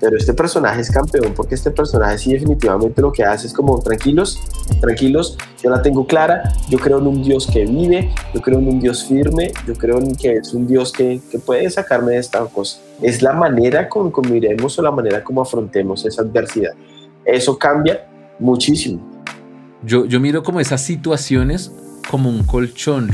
Pero 0.00 0.16
este 0.16 0.32
personaje 0.32 0.80
es 0.80 0.90
campeón 0.90 1.34
porque 1.36 1.56
este 1.56 1.70
personaje 1.70 2.16
sí 2.16 2.32
definitivamente 2.32 3.02
lo 3.02 3.12
que 3.12 3.22
hace 3.22 3.48
es 3.48 3.52
como 3.52 3.78
tranquilos, 3.80 4.40
tranquilos, 4.80 5.36
yo 5.62 5.68
la 5.68 5.82
tengo 5.82 6.06
clara, 6.06 6.50
yo 6.70 6.78
creo 6.78 7.00
en 7.00 7.06
un 7.06 7.22
Dios 7.22 7.50
que 7.52 7.66
vive, 7.66 8.10
yo 8.32 8.40
creo 8.40 8.60
en 8.60 8.66
un 8.66 8.80
Dios 8.80 9.04
firme, 9.04 9.52
yo 9.66 9.74
creo 9.74 9.98
en 9.98 10.16
que 10.16 10.36
es 10.36 10.54
un 10.54 10.66
Dios 10.66 10.90
que, 10.90 11.20
que 11.30 11.38
puede 11.38 11.68
sacarme 11.68 12.12
de 12.12 12.18
esta 12.20 12.42
cosa. 12.46 12.80
Es 13.02 13.20
la 13.20 13.34
manera 13.34 13.90
como, 13.90 14.10
como 14.10 14.34
iremos 14.34 14.78
o 14.78 14.82
la 14.82 14.90
manera 14.90 15.22
como 15.22 15.42
afrontemos 15.42 16.06
esa 16.06 16.22
adversidad. 16.22 16.72
Eso 17.26 17.58
cambia 17.58 18.06
muchísimo. 18.40 19.00
Yo, 19.82 20.04
yo 20.06 20.20
miro 20.20 20.42
como 20.42 20.60
esas 20.60 20.82
situaciones 20.82 21.72
como 22.10 22.28
un 22.28 22.42
colchón. 22.44 23.10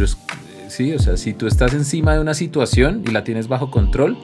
sí, 0.69 0.93
o 0.93 0.99
sea, 0.99 1.17
si 1.17 1.35
tú 1.35 1.47
estás 1.47 1.75
encima 1.75 2.15
de 2.15 2.21
una 2.21 2.35
situación 2.35 3.03
y 3.07 3.11
la 3.11 3.25
tienes 3.25 3.49
bajo 3.49 3.71
control, 3.71 4.17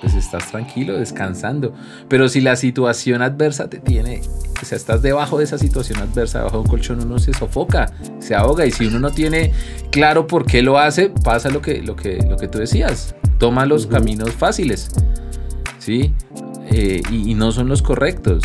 pues 0.00 0.14
estás 0.14 0.50
tranquilo, 0.50 0.98
descansando. 0.98 1.74
Pero 2.08 2.28
si 2.28 2.40
la 2.40 2.56
situación 2.56 3.22
adversa 3.22 3.70
te 3.70 3.78
tiene, 3.78 4.20
o 4.60 4.64
sea, 4.64 4.76
estás 4.76 5.00
debajo 5.00 5.38
de 5.38 5.44
esa 5.44 5.58
situación 5.58 6.00
adversa, 6.00 6.38
debajo 6.38 6.56
de 6.56 6.62
un 6.62 6.68
colchón, 6.68 7.00
uno 7.00 7.18
se 7.18 7.32
sofoca, 7.32 7.92
se 8.18 8.34
ahoga. 8.34 8.66
Y 8.66 8.72
si 8.72 8.86
uno 8.86 8.98
no 8.98 9.10
tiene 9.10 9.52
claro 9.90 10.26
por 10.26 10.44
qué 10.44 10.62
lo 10.62 10.78
hace, 10.78 11.10
pasa 11.10 11.50
lo 11.50 11.62
que, 11.62 11.82
lo 11.82 11.94
que, 11.94 12.18
lo 12.28 12.36
que 12.36 12.48
tú 12.48 12.58
decías. 12.58 13.14
Toma 13.38 13.64
los 13.64 13.86
caminos 13.86 14.32
fáciles, 14.32 14.88
¿sí? 15.78 16.12
Eh, 16.70 17.02
y, 17.10 17.34
no 17.34 17.52
son 17.52 17.68
los 17.68 17.82
correctos 17.82 18.42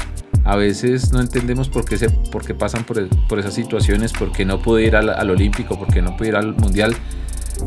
a 0.48 0.56
veces 0.56 1.12
no 1.12 1.20
entendemos 1.20 1.68
por 1.68 1.84
qué, 1.84 1.98
se, 1.98 2.10
por 2.10 2.46
qué 2.46 2.54
pasan 2.54 2.86
por, 2.86 3.06
por 3.28 3.38
esas 3.38 3.54
situaciones, 3.54 4.14
por 4.14 4.32
qué 4.32 4.46
no 4.46 4.62
pude 4.62 4.86
ir 4.86 4.96
al, 4.96 5.30
Olímpico, 5.30 5.78
por 5.78 5.90
qué 5.94 6.02
no 6.02 6.16
pude 6.16 6.30
ir 6.30 6.36
al 6.38 6.56
Mundial. 6.56 6.96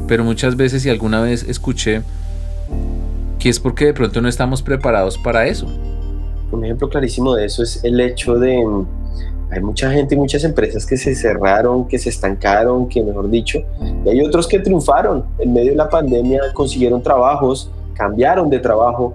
Pero 0.09 0.25
muchas 0.25 0.57
veces, 0.57 0.87
y 0.87 0.89
alguna 0.89 1.21
vez 1.21 1.43
escuché, 1.43 2.01
que 3.39 3.51
es 3.51 3.61
porque 3.61 3.85
de 3.85 3.93
pronto 3.93 4.23
no 4.23 4.29
estamos 4.29 4.63
preparados 4.63 5.19
para 5.19 5.47
eso. 5.47 5.67
Un 6.53 6.65
ejemplo 6.65 6.89
clarísimo 6.89 7.35
de 7.35 7.45
eso 7.45 7.63
es 7.63 7.85
el 7.85 8.01
hecho 8.01 8.37
de, 8.37 8.57
hay 9.51 9.61
mucha 9.61 9.93
gente 9.93 10.15
y 10.15 10.19
muchas 10.19 10.43
empresas 10.45 10.87
que 10.87 10.97
se 10.97 11.15
cerraron, 11.15 11.87
que 11.87 11.99
se 11.99 12.09
estancaron, 12.09 12.89
que 12.89 13.03
mejor 13.03 13.29
dicho, 13.29 13.59
y 14.07 14.09
hay 14.09 14.23
otros 14.23 14.49
que 14.49 14.59
triunfaron 14.59 15.27
en 15.39 15.53
medio 15.53 15.73
de 15.73 15.77
la 15.77 15.91
pandemia, 15.91 16.41
consiguieron 16.55 17.03
trabajos, 17.03 17.71
cambiaron 17.93 18.49
de 18.49 18.59
trabajo, 18.59 19.15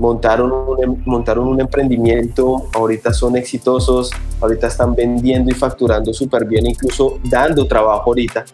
montaron 0.00 0.50
un, 0.50 0.82
em, 0.82 0.96
montaron 1.04 1.46
un 1.46 1.60
emprendimiento, 1.60 2.68
ahorita 2.72 3.12
son 3.12 3.36
exitosos, 3.36 4.10
ahorita 4.40 4.66
están 4.68 4.94
vendiendo 4.94 5.50
y 5.50 5.54
facturando 5.54 6.12
súper 6.14 6.46
bien, 6.46 6.66
incluso 6.66 7.20
dando 7.24 7.66
trabajo 7.66 8.04
ahorita, 8.08 8.46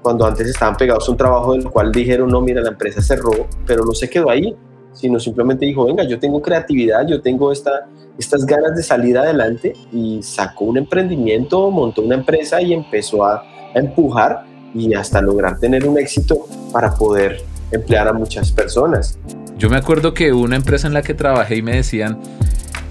cuando 0.00 0.24
antes 0.24 0.48
estaban 0.48 0.76
pegados 0.76 1.06
a 1.06 1.10
un 1.10 1.18
trabajo 1.18 1.52
del 1.52 1.64
cual 1.68 1.92
dijeron, 1.92 2.30
no, 2.30 2.40
mira, 2.40 2.62
la 2.62 2.70
empresa 2.70 3.02
cerró, 3.02 3.32
pero 3.66 3.84
no 3.84 3.92
se 3.92 4.08
quedó 4.08 4.30
ahí, 4.30 4.56
sino 4.94 5.20
simplemente 5.20 5.66
dijo, 5.66 5.84
venga, 5.84 6.04
yo 6.04 6.18
tengo 6.18 6.40
creatividad, 6.40 7.06
yo 7.06 7.20
tengo 7.20 7.52
esta, 7.52 7.86
estas 8.18 8.46
ganas 8.46 8.74
de 8.74 8.82
salir 8.82 9.18
adelante 9.18 9.74
y 9.92 10.22
sacó 10.22 10.64
un 10.64 10.78
emprendimiento, 10.78 11.70
montó 11.70 12.00
una 12.00 12.14
empresa 12.14 12.62
y 12.62 12.72
empezó 12.72 13.26
a, 13.26 13.42
a 13.74 13.78
empujar 13.78 14.46
y 14.74 14.94
hasta 14.94 15.20
lograr 15.20 15.58
tener 15.58 15.86
un 15.86 15.98
éxito 15.98 16.46
para 16.72 16.94
poder 16.94 17.42
emplear 17.70 18.08
a 18.08 18.12
muchas 18.12 18.52
personas. 18.52 19.18
Yo 19.58 19.68
me 19.68 19.76
acuerdo 19.76 20.14
que 20.14 20.32
una 20.32 20.56
empresa 20.56 20.86
en 20.86 20.94
la 20.94 21.02
que 21.02 21.14
trabajé 21.14 21.56
y 21.56 21.62
me 21.62 21.74
decían, 21.74 22.18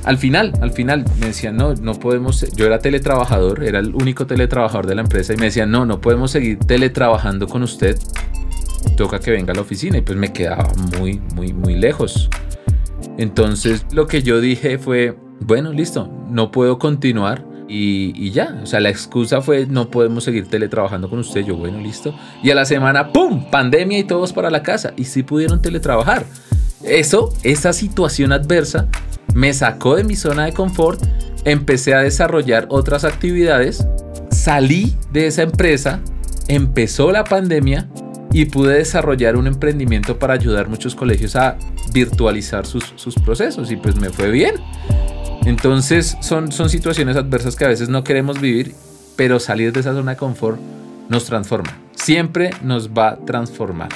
al 0.04 0.18
final, 0.18 0.54
al 0.62 0.72
final 0.72 1.06
me 1.20 1.28
decían, 1.28 1.58
no, 1.58 1.74
no 1.76 1.94
podemos, 1.96 2.46
yo 2.54 2.66
era 2.66 2.80
teletrabajador, 2.80 3.64
era 3.64 3.80
el 3.80 3.94
único 3.96 4.26
teletrabajador 4.28 4.86
de 4.88 4.96
la 4.96 5.02
empresa 5.02 5.34
y 5.34 5.38
me 5.38 5.46
decían, 5.46 5.72
no, 5.72 5.86
no 5.86 6.02
podemos 6.02 6.32
seguir 6.32 6.60
teletrabajando 6.60 7.48
con 7.48 7.64
usted, 7.64 7.98
toca 8.96 9.20
que 9.20 9.32
venga 9.32 9.52
a 9.52 9.56
la 9.56 9.62
oficina 9.62 9.98
y 9.98 10.02
pues 10.02 10.18
me 10.18 10.32
quedaba 10.32 10.72
muy, 10.98 11.22
muy, 11.36 11.54
muy 11.54 11.76
lejos. 11.76 12.30
Entonces 13.18 13.86
lo 13.92 14.08
que 14.08 14.24
yo 14.24 14.40
dije 14.40 14.78
fue, 14.78 15.18
bueno, 15.40 15.74
listo, 15.74 16.12
no 16.30 16.52
puedo 16.52 16.80
continuar 16.80 17.46
y, 17.68 18.32
ya, 18.32 18.60
o 18.64 18.66
sea, 18.66 18.80
la 18.80 18.90
excusa 18.90 19.42
fue 19.42 19.66
no 19.66 19.90
podemos 19.90 20.24
seguir 20.24 20.48
teletrabajando 20.48 21.10
con 21.10 21.20
usted. 21.20 21.42
Yo, 21.42 21.56
bueno, 21.56 21.80
listo. 21.80 22.16
Y 22.44 22.52
a 22.52 22.56
la 22.56 22.66
semana, 22.66 23.12
¡pum! 23.12 23.50
Pandemia 23.50 24.00
y 24.00 24.04
todos 24.04 24.34
para 24.34 24.50
la 24.50 24.64
casa. 24.64 24.94
Y 24.96 25.06
sí 25.06 25.24
pudieron 25.24 25.62
teletrabajar. 25.62 26.26
Eso, 26.84 27.34
esa 27.44 27.74
situación 27.74 28.32
adversa, 28.32 28.88
me 29.34 29.54
sacó 29.54 29.96
de 29.96 30.04
mi 30.04 30.16
zona 30.16 30.46
de 30.46 30.54
confort. 30.54 31.02
Empecé 31.44 31.94
a 31.94 32.00
desarrollar 32.00 32.68
otras 32.70 33.04
actividades. 33.04 33.86
Salí 34.32 34.96
de 35.12 35.28
esa 35.28 35.44
empresa. 35.44 36.00
Empezó 36.48 37.12
la 37.12 37.24
pandemia 37.26 37.90
y 38.32 38.46
pude 38.46 38.76
desarrollar 38.76 39.36
un 39.36 39.48
emprendimiento 39.48 40.18
para 40.20 40.34
ayudar 40.34 40.66
a 40.66 40.70
muchos 40.70 40.96
colegios 40.96 41.36
a 41.36 41.58
virtualizar 41.92 42.66
sus, 42.66 42.94
sus 42.96 43.16
procesos. 43.16 43.72
Y 43.72 43.76
pues 43.76 43.96
me 43.98 44.10
fue 44.10 44.32
bien. 44.32 44.56
Entonces 45.48 46.18
son, 46.20 46.52
son 46.52 46.70
situaciones 46.70 47.16
adversas 47.16 47.56
que 47.56 47.64
a 47.64 47.70
veces 47.70 47.88
no 47.88 48.04
queremos 48.04 48.42
vivir, 48.42 48.76
pero 49.16 49.40
salir 49.40 49.72
de 49.72 49.80
esa 49.80 49.94
zona 49.94 50.12
de 50.12 50.18
confort 50.18 50.60
nos 51.08 51.24
transforma. 51.24 51.80
Siempre 51.96 52.50
nos 52.62 52.90
va 52.90 53.12
a 53.12 53.16
transformar. 53.16 53.88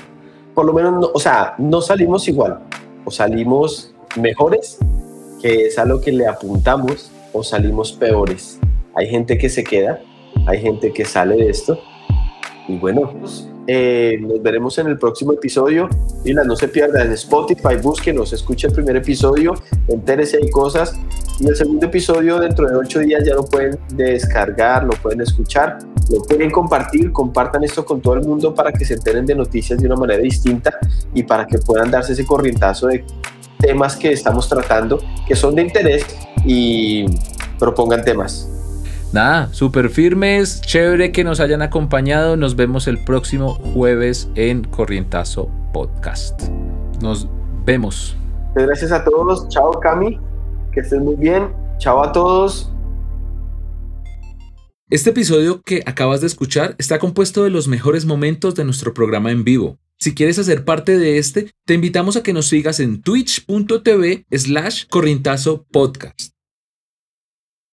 Por 0.53 0.65
lo 0.65 0.71
menos, 0.71 1.11
o 1.13 1.19
sea, 1.19 1.55
no 1.57 1.81
salimos 1.81 2.25
igual, 2.29 2.59
o 3.03 3.11
salimos 3.11 3.93
mejores, 4.15 4.77
que 5.41 5.65
es 5.65 5.77
a 5.77 5.83
lo 5.83 5.99
que 5.99 6.13
le 6.13 6.25
apuntamos, 6.25 7.11
o 7.33 7.43
salimos 7.43 7.91
peores. 7.91 8.57
Hay 8.95 9.07
gente 9.09 9.37
que 9.37 9.49
se 9.49 9.65
queda, 9.65 9.99
hay 10.47 10.61
gente 10.61 10.93
que 10.93 11.03
sale 11.03 11.35
de 11.35 11.49
esto. 11.49 11.77
Y 12.69 12.77
bueno, 12.77 13.11
pues, 13.19 13.45
eh, 13.67 14.17
nos 14.19 14.41
veremos 14.41 14.77
en 14.79 14.87
el 14.87 14.97
próximo 14.97 15.33
episodio. 15.33 15.89
Y 16.23 16.33
no 16.33 16.55
se 16.55 16.67
pierdan 16.67 17.07
en 17.07 17.13
Spotify, 17.13 17.75
búsquenos, 17.81 18.33
escuchen 18.33 18.69
el 18.69 18.75
primer 18.75 18.95
episodio, 18.97 19.53
entérese 19.87 20.37
hay 20.37 20.49
cosas. 20.49 20.93
Y 21.39 21.47
el 21.47 21.55
segundo 21.55 21.87
episodio 21.87 22.39
dentro 22.39 22.67
de 22.67 22.75
ocho 22.75 22.99
días 22.99 23.23
ya 23.25 23.33
lo 23.33 23.43
pueden 23.45 23.79
descargar, 23.95 24.83
lo 24.83 24.91
pueden 24.91 25.21
escuchar, 25.21 25.79
lo 26.11 26.21
pueden 26.21 26.51
compartir, 26.51 27.11
compartan 27.11 27.63
esto 27.63 27.83
con 27.83 27.99
todo 27.99 28.13
el 28.13 28.21
mundo 28.21 28.53
para 28.53 28.71
que 28.71 28.85
se 28.85 28.93
enteren 28.93 29.25
de 29.25 29.33
noticias 29.33 29.79
de 29.79 29.87
una 29.87 29.95
manera 29.95 30.21
distinta 30.21 30.77
y 31.15 31.23
para 31.23 31.47
que 31.47 31.57
puedan 31.57 31.89
darse 31.89 32.13
ese 32.13 32.25
corrientazo 32.25 32.87
de 32.87 33.03
temas 33.59 33.95
que 33.95 34.11
estamos 34.11 34.47
tratando, 34.47 34.99
que 35.27 35.35
son 35.35 35.55
de 35.55 35.63
interés 35.63 36.05
y 36.45 37.05
propongan 37.57 38.03
temas. 38.03 38.47
Nada, 39.13 39.49
súper 39.51 39.89
firmes, 39.89 40.61
chévere 40.61 41.11
que 41.11 41.25
nos 41.25 41.41
hayan 41.41 41.61
acompañado. 41.61 42.37
Nos 42.37 42.55
vemos 42.55 42.87
el 42.87 42.97
próximo 43.03 43.55
jueves 43.55 44.29
en 44.35 44.63
Corrientazo 44.63 45.49
Podcast. 45.73 46.43
Nos 47.01 47.27
vemos. 47.65 48.15
Gracias 48.55 48.93
a 48.93 49.03
todos. 49.03 49.49
Chao, 49.49 49.71
Cami. 49.81 50.17
Que 50.71 50.79
estén 50.79 51.03
muy 51.03 51.15
bien. 51.15 51.49
Chao 51.77 52.01
a 52.01 52.13
todos. 52.13 52.71
Este 54.89 55.09
episodio 55.09 55.61
que 55.61 55.83
acabas 55.85 56.21
de 56.21 56.27
escuchar 56.27 56.75
está 56.77 56.97
compuesto 56.97 57.43
de 57.43 57.49
los 57.49 57.67
mejores 57.67 58.05
momentos 58.05 58.55
de 58.55 58.63
nuestro 58.63 58.93
programa 58.93 59.31
en 59.31 59.43
vivo. 59.43 59.77
Si 59.99 60.15
quieres 60.15 60.39
hacer 60.39 60.63
parte 60.63 60.97
de 60.97 61.17
este, 61.17 61.51
te 61.65 61.73
invitamos 61.73 62.15
a 62.15 62.23
que 62.23 62.33
nos 62.33 62.47
sigas 62.47 62.79
en 62.79 63.01
twitch.tv 63.01 64.25
slash 64.31 64.85
corrientazo 64.89 65.65
podcast. 65.69 66.30